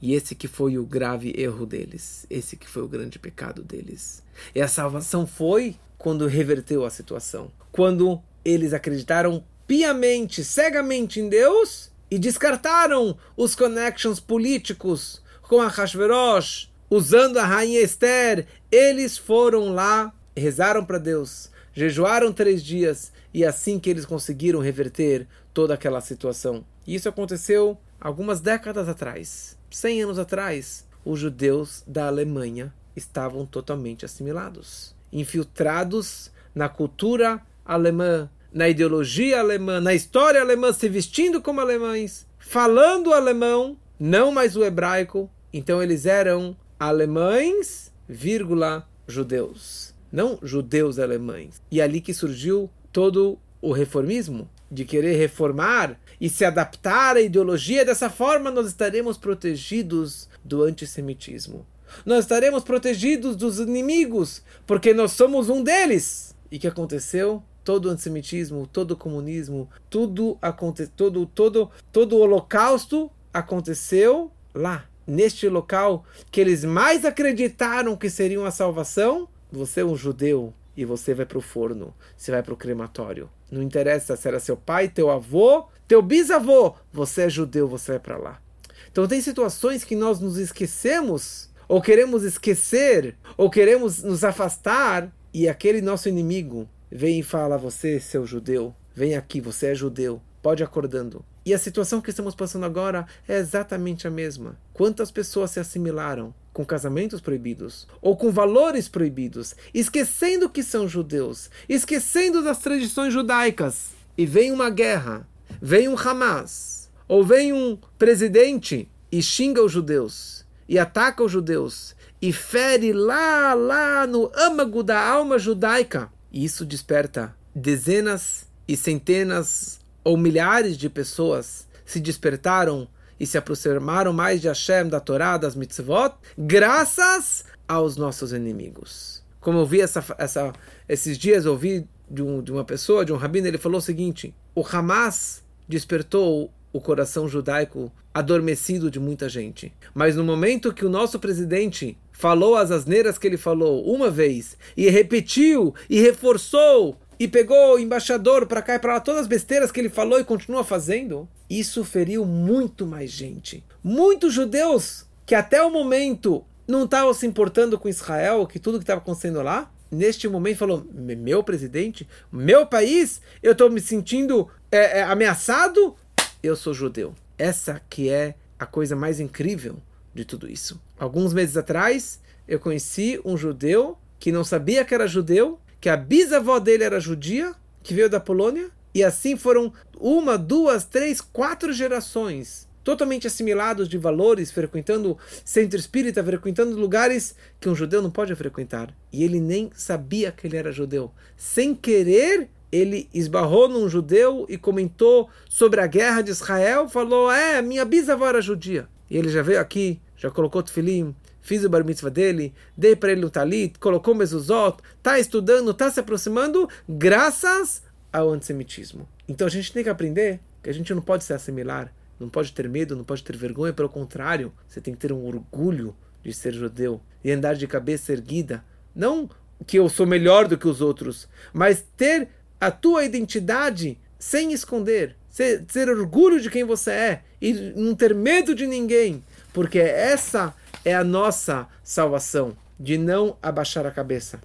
E 0.00 0.14
esse 0.14 0.34
que 0.34 0.48
foi 0.48 0.78
o 0.78 0.84
grave 0.84 1.32
erro 1.36 1.64
deles, 1.64 2.26
esse 2.28 2.56
que 2.56 2.68
foi 2.68 2.82
o 2.82 2.88
grande 2.88 3.18
pecado 3.18 3.62
deles. 3.62 4.22
E 4.54 4.60
a 4.60 4.68
salvação 4.68 5.26
foi 5.26 5.76
quando 5.96 6.26
reverteu 6.26 6.84
a 6.84 6.90
situação, 6.90 7.50
quando 7.70 8.20
eles 8.44 8.72
acreditaram 8.72 9.44
piamente, 9.66 10.44
cegamente 10.44 11.20
em 11.20 11.28
Deus 11.28 11.90
e 12.10 12.18
descartaram 12.18 13.16
os 13.36 13.54
connections 13.54 14.18
políticos 14.18 15.22
com 15.42 15.60
a 15.60 15.68
Hashverosh, 15.68 16.68
usando 16.90 17.38
a 17.38 17.44
rainha 17.44 17.80
Esther, 17.80 18.46
eles 18.70 19.16
foram 19.16 19.72
lá, 19.72 20.12
rezaram 20.36 20.84
para 20.84 20.98
Deus, 20.98 21.50
jejuaram 21.74 22.32
três 22.32 22.62
dias 22.62 23.12
e 23.32 23.44
assim 23.44 23.78
que 23.78 23.90
eles 23.90 24.04
conseguiram 24.04 24.60
reverter 24.60 25.26
toda 25.52 25.74
aquela 25.74 26.00
situação. 26.00 26.64
E 26.86 26.94
isso 26.94 27.08
aconteceu 27.08 27.78
algumas 28.00 28.40
décadas 28.40 28.88
atrás, 28.88 29.56
100 29.70 30.02
anos 30.02 30.18
atrás. 30.18 30.86
Os 31.04 31.18
judeus 31.18 31.82
da 31.86 32.06
Alemanha 32.06 32.72
estavam 32.94 33.44
totalmente 33.44 34.04
assimilados, 34.04 34.94
infiltrados 35.12 36.30
na 36.54 36.68
cultura 36.68 37.40
alemã, 37.64 38.28
na 38.52 38.68
ideologia 38.68 39.40
alemã, 39.40 39.80
na 39.80 39.94
história 39.94 40.40
alemã, 40.40 40.72
se 40.72 40.88
vestindo 40.88 41.40
como 41.40 41.60
alemães, 41.60 42.26
falando 42.38 43.14
alemão, 43.14 43.76
não 43.98 44.30
mais 44.30 44.56
o 44.56 44.64
hebraico, 44.64 45.30
então 45.52 45.82
eles 45.82 46.06
eram 46.06 46.56
alemães, 46.78 47.92
vírgula, 48.08 48.86
judeus. 49.06 49.91
Não 50.12 50.38
judeus 50.42 50.98
alemães. 50.98 51.62
E 51.70 51.80
ali 51.80 52.00
que 52.00 52.12
surgiu 52.12 52.70
todo 52.92 53.38
o 53.62 53.72
reformismo, 53.72 54.48
de 54.70 54.84
querer 54.84 55.16
reformar 55.16 55.98
e 56.20 56.28
se 56.28 56.44
adaptar 56.44 57.16
à 57.16 57.20
ideologia. 57.20 57.84
Dessa 57.84 58.10
forma, 58.10 58.50
nós 58.50 58.66
estaremos 58.66 59.16
protegidos 59.16 60.28
do 60.44 60.62
antissemitismo. 60.62 61.66
Nós 62.04 62.24
estaremos 62.24 62.64
protegidos 62.64 63.36
dos 63.36 63.58
inimigos, 63.58 64.42
porque 64.66 64.94
nós 64.94 65.12
somos 65.12 65.48
um 65.48 65.62
deles. 65.62 66.34
E 66.50 66.58
que 66.58 66.66
aconteceu? 66.66 67.42
Todo 67.62 67.86
o 67.86 67.90
antissemitismo, 67.90 68.66
todo 68.66 68.92
o 68.92 68.96
comunismo, 68.96 69.68
tudo 69.88 70.36
aconte 70.42 70.86
todo, 70.86 71.24
todo, 71.26 71.70
todo 71.92 72.16
o 72.16 72.20
holocausto 72.20 73.10
aconteceu 73.32 74.32
lá, 74.52 74.86
neste 75.06 75.48
local 75.48 76.04
que 76.30 76.40
eles 76.40 76.64
mais 76.64 77.04
acreditaram 77.04 77.96
que 77.96 78.10
seria 78.10 78.40
uma 78.40 78.50
salvação, 78.50 79.28
você 79.52 79.80
é 79.80 79.84
um 79.84 79.94
judeu 79.94 80.52
e 80.76 80.84
você 80.84 81.12
vai 81.12 81.26
para 81.26 81.38
o 81.38 81.42
forno, 81.42 81.94
você 82.16 82.30
vai 82.30 82.42
para 82.42 82.54
o 82.54 82.56
crematório. 82.56 83.28
Não 83.50 83.62
interessa 83.62 84.16
se 84.16 84.26
era 84.26 84.40
seu 84.40 84.56
pai, 84.56 84.88
teu 84.88 85.10
avô, 85.10 85.66
teu 85.86 86.00
bisavô, 86.00 86.74
você 86.90 87.22
é 87.22 87.30
judeu, 87.30 87.68
você 87.68 87.92
vai 87.92 88.00
para 88.00 88.16
lá. 88.16 88.42
Então 88.90 89.06
tem 89.06 89.20
situações 89.20 89.84
que 89.84 89.94
nós 89.94 90.18
nos 90.20 90.38
esquecemos, 90.38 91.50
ou 91.68 91.80
queremos 91.80 92.24
esquecer, 92.24 93.16
ou 93.36 93.50
queremos 93.50 94.02
nos 94.02 94.24
afastar, 94.24 95.12
e 95.34 95.48
aquele 95.48 95.80
nosso 95.80 96.08
inimigo 96.08 96.68
vem 96.90 97.20
e 97.20 97.22
fala: 97.22 97.56
Você, 97.58 98.00
seu 98.00 98.26
judeu, 98.26 98.74
vem 98.94 99.14
aqui, 99.14 99.40
você 99.40 99.68
é 99.68 99.74
judeu, 99.74 100.20
pode 100.42 100.62
acordando. 100.62 101.24
E 101.44 101.52
a 101.52 101.58
situação 101.58 102.00
que 102.00 102.10
estamos 102.10 102.34
passando 102.34 102.64
agora 102.64 103.06
é 103.26 103.36
exatamente 103.36 104.06
a 104.06 104.10
mesma. 104.10 104.56
Quantas 104.72 105.10
pessoas 105.10 105.50
se 105.50 105.60
assimilaram 105.60 106.32
com 106.52 106.64
casamentos 106.64 107.20
proibidos 107.20 107.86
ou 108.00 108.16
com 108.16 108.30
valores 108.30 108.88
proibidos, 108.88 109.54
esquecendo 109.72 110.50
que 110.50 110.62
são 110.62 110.86
judeus, 110.86 111.50
esquecendo 111.68 112.42
das 112.42 112.58
tradições 112.58 113.12
judaicas, 113.12 113.90
e 114.16 114.26
vem 114.26 114.52
uma 114.52 114.68
guerra, 114.68 115.26
vem 115.60 115.88
um 115.88 115.96
Hamas, 115.96 116.90
ou 117.08 117.24
vem 117.24 117.52
um 117.52 117.78
presidente 117.98 118.88
e 119.10 119.22
xinga 119.22 119.62
os 119.62 119.72
judeus, 119.72 120.44
e 120.68 120.78
ataca 120.78 121.22
os 121.22 121.32
judeus, 121.32 121.94
e 122.20 122.32
fere 122.32 122.92
lá, 122.92 123.54
lá 123.54 124.06
no 124.06 124.30
âmago 124.34 124.82
da 124.82 125.00
alma 125.00 125.38
judaica, 125.38 126.12
e 126.30 126.44
isso 126.44 126.64
desperta 126.64 127.34
dezenas 127.54 128.46
e 128.66 128.76
centenas 128.76 129.80
ou 130.04 130.16
milhares 130.16 130.76
de 130.76 130.88
pessoas 130.88 131.68
se 131.84 132.00
despertaram 132.00 132.88
e 133.22 133.26
se 133.26 133.38
aproximaram 133.38 134.12
mais 134.12 134.40
de 134.40 134.48
Hashem, 134.48 134.88
da 134.88 134.98
Torá, 134.98 135.36
das 135.36 135.54
mitzvot, 135.54 136.12
graças 136.36 137.44
aos 137.68 137.96
nossos 137.96 138.32
inimigos. 138.32 139.22
Como 139.40 139.60
eu 139.60 139.64
vi 139.64 139.80
essa, 139.80 140.04
essa, 140.18 140.52
esses 140.88 141.16
dias, 141.16 141.44
eu 141.44 141.52
ouvi 141.52 141.86
de, 142.10 142.20
um, 142.20 142.42
de 142.42 142.50
uma 142.50 142.64
pessoa, 142.64 143.04
de 143.04 143.12
um 143.12 143.16
rabino, 143.16 143.46
ele 143.46 143.58
falou 143.58 143.78
o 143.78 143.82
seguinte: 143.82 144.34
o 144.56 144.66
Hamas 144.66 145.44
despertou 145.68 146.50
o 146.72 146.80
coração 146.80 147.28
judaico 147.28 147.92
adormecido 148.12 148.90
de 148.90 148.98
muita 148.98 149.28
gente. 149.28 149.72
Mas 149.94 150.16
no 150.16 150.24
momento 150.24 150.74
que 150.74 150.84
o 150.84 150.90
nosso 150.90 151.20
presidente 151.20 151.96
falou 152.10 152.56
as 152.56 152.72
asneiras 152.72 153.18
que 153.18 153.28
ele 153.28 153.36
falou 153.36 153.84
uma 153.84 154.10
vez 154.10 154.56
e 154.76 154.90
repetiu 154.90 155.72
e 155.88 156.00
reforçou 156.00 156.98
e 157.20 157.28
pegou 157.28 157.76
o 157.76 157.78
embaixador 157.78 158.46
para 158.46 158.60
cá 158.60 158.74
e 158.74 158.78
para 158.80 158.94
lá, 158.94 159.00
todas 159.00 159.20
as 159.20 159.26
besteiras 159.28 159.70
que 159.70 159.78
ele 159.78 159.88
falou 159.88 160.18
e 160.18 160.24
continua 160.24 160.64
fazendo, 160.64 161.28
isso 161.58 161.84
feriu 161.84 162.24
muito 162.24 162.86
mais 162.86 163.10
gente. 163.10 163.64
Muitos 163.82 164.32
judeus 164.32 165.06
que 165.26 165.34
até 165.34 165.62
o 165.62 165.70
momento 165.70 166.44
não 166.66 166.84
estavam 166.84 167.12
se 167.12 167.26
importando 167.26 167.78
com 167.78 167.88
Israel, 167.88 168.46
que 168.46 168.58
tudo 168.58 168.78
que 168.78 168.84
estava 168.84 169.00
acontecendo 169.00 169.42
lá, 169.42 169.70
neste 169.90 170.28
momento 170.28 170.58
falou: 170.58 170.86
meu 170.92 171.42
presidente, 171.42 172.08
meu 172.30 172.66
país, 172.66 173.20
eu 173.42 173.52
estou 173.52 173.70
me 173.70 173.80
sentindo 173.80 174.48
é, 174.70 175.00
é, 175.00 175.02
ameaçado, 175.02 175.94
eu 176.42 176.56
sou 176.56 176.72
judeu. 176.72 177.14
Essa 177.36 177.80
que 177.90 178.08
é 178.08 178.34
a 178.58 178.66
coisa 178.66 178.94
mais 178.94 179.20
incrível 179.20 179.76
de 180.14 180.24
tudo 180.24 180.50
isso. 180.50 180.80
Alguns 180.98 181.32
meses 181.32 181.56
atrás, 181.56 182.20
eu 182.46 182.58
conheci 182.58 183.20
um 183.24 183.36
judeu 183.36 183.98
que 184.18 184.30
não 184.30 184.44
sabia 184.44 184.84
que 184.84 184.94
era 184.94 185.06
judeu, 185.06 185.58
que 185.80 185.88
a 185.88 185.96
bisavó 185.96 186.58
dele 186.58 186.84
era 186.84 187.00
judia, 187.00 187.54
que 187.82 187.92
veio 187.92 188.08
da 188.08 188.20
Polônia, 188.20 188.70
e 188.94 189.02
assim 189.02 189.36
foram 189.36 189.72
uma, 189.98 190.36
duas, 190.36 190.84
três, 190.84 191.20
quatro 191.20 191.72
gerações 191.72 192.70
totalmente 192.82 193.26
assimilados 193.26 193.88
de 193.88 193.96
valores, 193.96 194.50
frequentando 194.50 195.16
centro 195.44 195.78
espírita, 195.78 196.22
frequentando 196.22 196.76
lugares 196.76 197.34
que 197.60 197.68
um 197.68 197.74
judeu 197.74 198.02
não 198.02 198.10
pode 198.10 198.34
frequentar. 198.34 198.94
E 199.12 199.22
ele 199.22 199.40
nem 199.40 199.70
sabia 199.74 200.32
que 200.32 200.46
ele 200.46 200.56
era 200.56 200.72
judeu. 200.72 201.12
Sem 201.36 201.74
querer, 201.74 202.48
ele 202.70 203.08
esbarrou 203.14 203.68
num 203.68 203.88
judeu 203.88 204.46
e 204.48 204.56
comentou 204.56 205.28
sobre 205.48 205.80
a 205.80 205.86
guerra 205.86 206.22
de 206.22 206.30
Israel, 206.30 206.88
falou: 206.88 207.30
"É, 207.30 207.62
minha 207.62 207.84
bisavó 207.84 208.26
era 208.26 208.40
judia". 208.40 208.88
E 209.10 209.16
ele 209.16 209.28
já 209.28 209.42
veio 209.42 209.60
aqui, 209.60 210.00
já 210.16 210.30
colocou 210.30 210.62
tefilim, 210.62 211.14
fiz 211.40 211.64
o 211.64 211.68
bar 211.68 211.84
mitzvah 211.84 212.08
dele, 212.08 212.54
dei 212.76 212.96
para 212.96 213.12
ele 213.12 213.24
o 213.24 213.30
talit, 213.30 213.78
colocou 213.78 214.14
mezuzot, 214.14 214.78
está 214.96 215.18
estudando, 215.18 215.70
está 215.70 215.90
se 215.90 216.00
aproximando, 216.00 216.68
graças 216.88 217.82
ao 218.12 218.30
antissemitismo. 218.30 219.08
Então 219.28 219.46
a 219.46 219.50
gente 219.50 219.72
tem 219.72 219.82
que 219.82 219.88
aprender 219.88 220.40
que 220.62 220.70
a 220.70 220.74
gente 220.74 220.92
não 220.94 221.02
pode 221.02 221.24
se 221.24 221.32
assimilar, 221.32 221.92
não 222.20 222.28
pode 222.28 222.52
ter 222.52 222.68
medo, 222.68 222.94
não 222.94 223.04
pode 223.04 223.24
ter 223.24 223.36
vergonha, 223.36 223.72
pelo 223.72 223.88
contrário, 223.88 224.52
você 224.68 224.80
tem 224.80 224.94
que 224.94 225.00
ter 225.00 225.12
um 225.12 225.26
orgulho 225.26 225.96
de 226.22 226.32
ser 226.32 226.52
judeu 226.52 227.00
e 227.24 227.32
andar 227.32 227.54
de 227.54 227.66
cabeça 227.66 228.12
erguida. 228.12 228.64
Não 228.94 229.28
que 229.66 229.78
eu 229.78 229.88
sou 229.88 230.06
melhor 230.06 230.46
do 230.46 230.58
que 230.58 230.68
os 230.68 230.80
outros, 230.80 231.28
mas 231.52 231.84
ter 231.96 232.28
a 232.60 232.70
tua 232.70 233.04
identidade 233.04 233.98
sem 234.18 234.52
esconder, 234.52 235.16
ser, 235.28 235.64
ter 235.64 235.88
orgulho 235.88 236.40
de 236.40 236.50
quem 236.50 236.64
você 236.64 236.90
é 236.90 237.22
e 237.40 237.52
não 237.74 237.94
ter 237.94 238.14
medo 238.14 238.54
de 238.54 238.66
ninguém, 238.66 239.24
porque 239.52 239.78
essa 239.78 240.54
é 240.84 240.94
a 240.94 241.04
nossa 241.04 241.66
salvação, 241.82 242.56
de 242.78 242.98
não 242.98 243.36
abaixar 243.42 243.86
a 243.86 243.90
cabeça. 243.90 244.40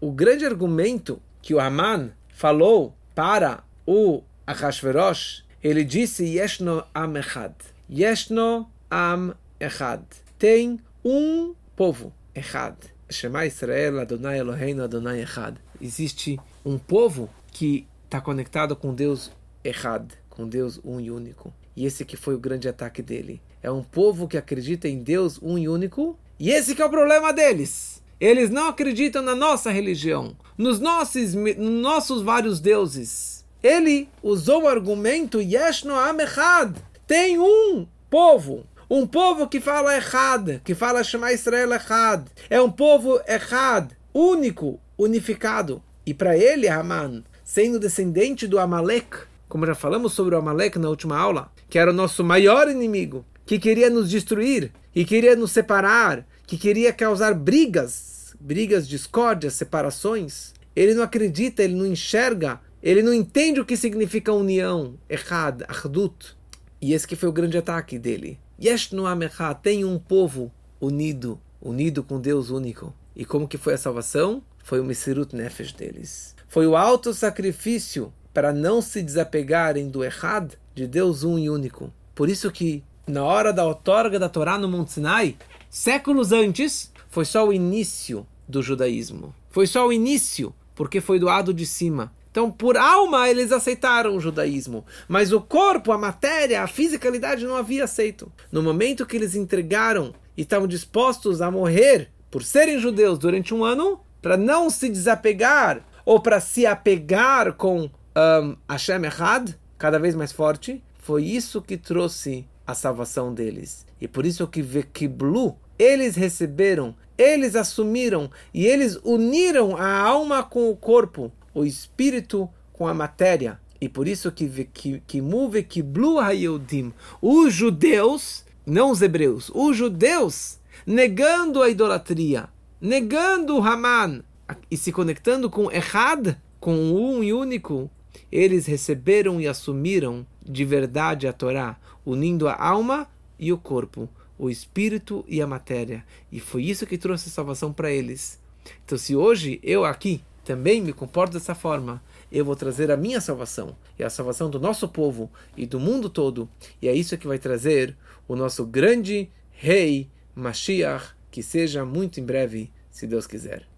O 0.00 0.10
grande 0.10 0.44
argumento 0.44 1.20
que 1.42 1.54
o 1.54 1.60
Haman 1.60 2.10
falou 2.40 2.94
para 3.14 3.62
o 3.86 4.22
Ahashverosh, 4.46 5.44
ele 5.62 5.84
disse 5.84 6.24
Yeshno 6.24 6.82
Am 6.94 7.18
Echad. 7.18 7.52
Yeshno 7.92 8.66
Am 8.90 9.34
Echad. 9.60 10.02
Tem 10.38 10.80
um 11.04 11.54
povo, 11.76 12.14
Echad. 12.34 12.76
Shema 13.10 13.44
Israel, 13.44 14.00
Adonai 14.00 14.38
Eloheinu, 14.38 14.82
Adonai 14.82 15.20
Echad. 15.20 15.58
Existe 15.78 16.40
um 16.64 16.78
povo 16.78 17.28
que 17.52 17.86
está 18.06 18.22
conectado 18.22 18.74
com 18.74 18.94
Deus 18.94 19.30
errado, 19.62 20.14
com 20.30 20.48
Deus 20.48 20.80
um 20.82 20.98
e 20.98 21.10
único. 21.10 21.52
E 21.76 21.84
esse 21.84 22.06
que 22.06 22.16
foi 22.16 22.34
o 22.34 22.38
grande 22.38 22.70
ataque 22.70 23.02
dele. 23.02 23.42
É 23.62 23.70
um 23.70 23.82
povo 23.82 24.26
que 24.26 24.38
acredita 24.38 24.88
em 24.88 25.02
Deus 25.02 25.38
um 25.42 25.58
e 25.58 25.68
único. 25.68 26.18
E 26.38 26.48
esse 26.48 26.74
que 26.74 26.80
é 26.80 26.86
o 26.86 26.90
problema 26.90 27.34
deles. 27.34 27.99
Eles 28.20 28.50
não 28.50 28.68
acreditam 28.68 29.22
na 29.22 29.34
nossa 29.34 29.70
religião, 29.70 30.36
nos 30.58 30.78
nossos, 30.78 31.34
nos 31.34 31.56
nossos 31.56 32.20
vários 32.20 32.60
deuses. 32.60 33.46
Ele 33.62 34.08
usou 34.22 34.64
o 34.64 34.68
argumento 34.68 35.40
Yeshno 35.40 35.94
Amechad. 35.94 36.74
Tem 37.06 37.38
um 37.38 37.86
povo, 38.10 38.66
um 38.90 39.06
povo 39.06 39.48
que 39.48 39.58
fala 39.58 39.96
errado, 39.96 40.60
que 40.62 40.74
fala 40.74 41.02
Shema 41.02 41.32
Israel 41.32 41.72
errado. 41.72 42.30
É 42.50 42.60
um 42.60 42.70
povo 42.70 43.18
errado, 43.26 43.96
único, 44.12 44.78
unificado. 44.98 45.82
E 46.04 46.12
para 46.12 46.36
ele, 46.36 46.68
Haman, 46.68 47.24
sendo 47.42 47.80
descendente 47.80 48.46
do 48.46 48.58
Amalek, 48.58 49.16
como 49.48 49.64
já 49.64 49.74
falamos 49.74 50.12
sobre 50.12 50.34
o 50.34 50.38
Amalek 50.38 50.78
na 50.78 50.90
última 50.90 51.16
aula, 51.16 51.50
que 51.70 51.78
era 51.78 51.90
o 51.90 51.94
nosso 51.94 52.22
maior 52.22 52.68
inimigo, 52.68 53.24
que 53.46 53.58
queria 53.58 53.88
nos 53.88 54.10
destruir, 54.10 54.72
que 54.92 55.04
queria 55.04 55.34
nos 55.34 55.52
separar, 55.52 56.26
que 56.50 56.58
queria 56.58 56.92
causar 56.92 57.32
brigas, 57.32 58.34
brigas, 58.40 58.88
discórdias, 58.88 59.52
separações. 59.54 60.52
Ele 60.74 60.94
não 60.94 61.04
acredita, 61.04 61.62
ele 61.62 61.76
não 61.76 61.86
enxerga, 61.86 62.60
ele 62.82 63.04
não 63.04 63.14
entende 63.14 63.60
o 63.60 63.64
que 63.64 63.76
significa 63.76 64.32
união, 64.32 64.98
Echad, 65.08 65.62
Achdut. 65.68 66.36
E 66.82 66.92
esse 66.92 67.06
que 67.06 67.14
foi 67.14 67.28
o 67.28 67.32
grande 67.32 67.56
ataque 67.56 68.00
dele. 68.00 68.36
Yesh 68.60 68.90
no 68.90 69.06
Amechad, 69.06 69.60
tem 69.62 69.84
um 69.84 69.96
povo 69.96 70.50
unido, 70.80 71.40
unido 71.62 72.02
com 72.02 72.20
Deus 72.20 72.50
único. 72.50 72.92
E 73.14 73.24
como 73.24 73.46
que 73.46 73.56
foi 73.56 73.74
a 73.74 73.78
salvação? 73.78 74.42
Foi 74.64 74.80
o 74.80 74.84
Mesirut 74.84 75.36
Nefesh 75.36 75.70
deles. 75.70 76.34
Foi 76.48 76.66
o 76.66 76.74
alto 76.74 77.14
sacrifício 77.14 78.12
para 78.34 78.52
não 78.52 78.82
se 78.82 79.02
desapegarem 79.02 79.88
do 79.88 80.02
errado 80.02 80.56
de 80.74 80.88
Deus 80.88 81.22
um 81.22 81.38
e 81.38 81.48
único. 81.48 81.92
Por 82.12 82.28
isso 82.28 82.50
que 82.50 82.82
na 83.06 83.22
hora 83.22 83.52
da 83.52 83.64
outorga 83.64 84.18
da 84.18 84.28
Torá 84.28 84.58
no 84.58 84.68
Monte 84.68 84.92
Sinai, 84.92 85.36
séculos 85.70 86.32
antes, 86.32 86.92
foi 87.08 87.24
só 87.24 87.46
o 87.46 87.52
início 87.52 88.26
do 88.46 88.60
judaísmo. 88.60 89.34
Foi 89.50 89.66
só 89.66 89.86
o 89.86 89.92
início, 89.92 90.52
porque 90.74 91.00
foi 91.00 91.18
doado 91.18 91.54
de 91.54 91.64
cima. 91.64 92.12
Então, 92.30 92.50
por 92.50 92.76
alma, 92.76 93.28
eles 93.28 93.50
aceitaram 93.50 94.16
o 94.16 94.20
judaísmo, 94.20 94.84
mas 95.08 95.32
o 95.32 95.40
corpo, 95.40 95.90
a 95.90 95.98
matéria, 95.98 96.62
a 96.62 96.68
fisicalidade 96.68 97.44
não 97.44 97.56
havia 97.56 97.84
aceito. 97.84 98.30
No 98.52 98.62
momento 98.62 99.06
que 99.06 99.16
eles 99.16 99.34
entregaram 99.34 100.14
e 100.36 100.42
estavam 100.42 100.68
dispostos 100.68 101.40
a 101.40 101.50
morrer 101.50 102.10
por 102.30 102.44
serem 102.44 102.78
judeus 102.78 103.18
durante 103.18 103.52
um 103.52 103.64
ano, 103.64 104.00
para 104.22 104.36
não 104.36 104.70
se 104.70 104.88
desapegar 104.88 105.84
ou 106.04 106.20
para 106.20 106.40
se 106.40 106.66
apegar 106.66 107.54
com 107.54 107.82
um, 107.82 108.56
Hashem 108.68 109.04
Echad, 109.04 109.54
cada 109.76 109.98
vez 109.98 110.14
mais 110.14 110.30
forte, 110.30 110.82
foi 110.98 111.24
isso 111.24 111.60
que 111.60 111.76
trouxe 111.76 112.46
a 112.70 112.74
salvação 112.74 113.32
deles. 113.32 113.86
E 114.00 114.08
por 114.08 114.24
isso 114.24 114.46
que 114.46 114.62
Vekiblu, 114.62 115.56
eles 115.78 116.16
receberam, 116.16 116.94
eles 117.16 117.54
assumiram 117.54 118.30
e 118.52 118.66
eles 118.66 118.98
uniram 119.04 119.76
a 119.76 119.98
alma 119.98 120.42
com 120.42 120.70
o 120.70 120.76
corpo, 120.76 121.32
o 121.54 121.64
espírito 121.64 122.48
com 122.72 122.86
a 122.86 122.94
matéria. 122.94 123.60
E 123.80 123.88
por 123.88 124.06
isso 124.06 124.30
que 124.30 125.00
Kimu 125.06 125.48
Vekiblu 125.48 126.18
Hayudim, 126.18 126.92
os 127.20 127.52
judeus, 127.54 128.44
não 128.66 128.90
os 128.90 129.00
hebreus, 129.00 129.50
os 129.54 129.76
judeus, 129.76 130.58
negando 130.86 131.62
a 131.62 131.68
idolatria, 131.70 132.48
negando 132.80 133.56
o 133.56 133.62
Haman 133.62 134.22
e 134.70 134.76
se 134.76 134.92
conectando 134.92 135.48
com 135.48 135.70
Echad, 135.70 136.36
com 136.58 136.74
um 136.74 137.22
e 137.24 137.32
único, 137.32 137.90
eles 138.30 138.66
receberam 138.66 139.40
e 139.40 139.48
assumiram 139.48 140.26
de 140.42 140.64
verdade 140.64 141.26
a 141.26 141.32
Torá, 141.32 141.78
unindo 142.04 142.48
a 142.48 142.54
alma 142.54 143.08
e 143.38 143.52
o 143.52 143.58
corpo, 143.58 144.08
o 144.38 144.48
espírito 144.50 145.24
e 145.28 145.40
a 145.40 145.46
matéria. 145.46 146.04
E 146.30 146.40
foi 146.40 146.64
isso 146.64 146.86
que 146.86 146.98
trouxe 146.98 147.28
a 147.28 147.32
salvação 147.32 147.72
para 147.72 147.90
eles. 147.90 148.40
Então, 148.84 148.96
se 148.96 149.14
hoje 149.14 149.60
eu 149.62 149.84
aqui 149.84 150.22
também 150.44 150.80
me 150.80 150.92
comporto 150.92 151.34
dessa 151.34 151.54
forma, 151.54 152.02
eu 152.30 152.44
vou 152.44 152.56
trazer 152.56 152.90
a 152.90 152.96
minha 152.96 153.20
salvação 153.20 153.76
e 153.98 154.04
a 154.04 154.10
salvação 154.10 154.48
do 154.48 154.58
nosso 154.58 154.88
povo 154.88 155.30
e 155.56 155.66
do 155.66 155.78
mundo 155.80 156.08
todo. 156.08 156.48
E 156.80 156.88
é 156.88 156.94
isso 156.94 157.18
que 157.18 157.26
vai 157.26 157.38
trazer 157.38 157.96
o 158.26 158.36
nosso 158.36 158.64
grande 158.64 159.30
rei 159.50 160.08
Mashiach, 160.34 161.14
que 161.30 161.42
seja 161.42 161.84
muito 161.84 162.20
em 162.20 162.24
breve, 162.24 162.72
se 162.90 163.06
Deus 163.06 163.26
quiser. 163.26 163.69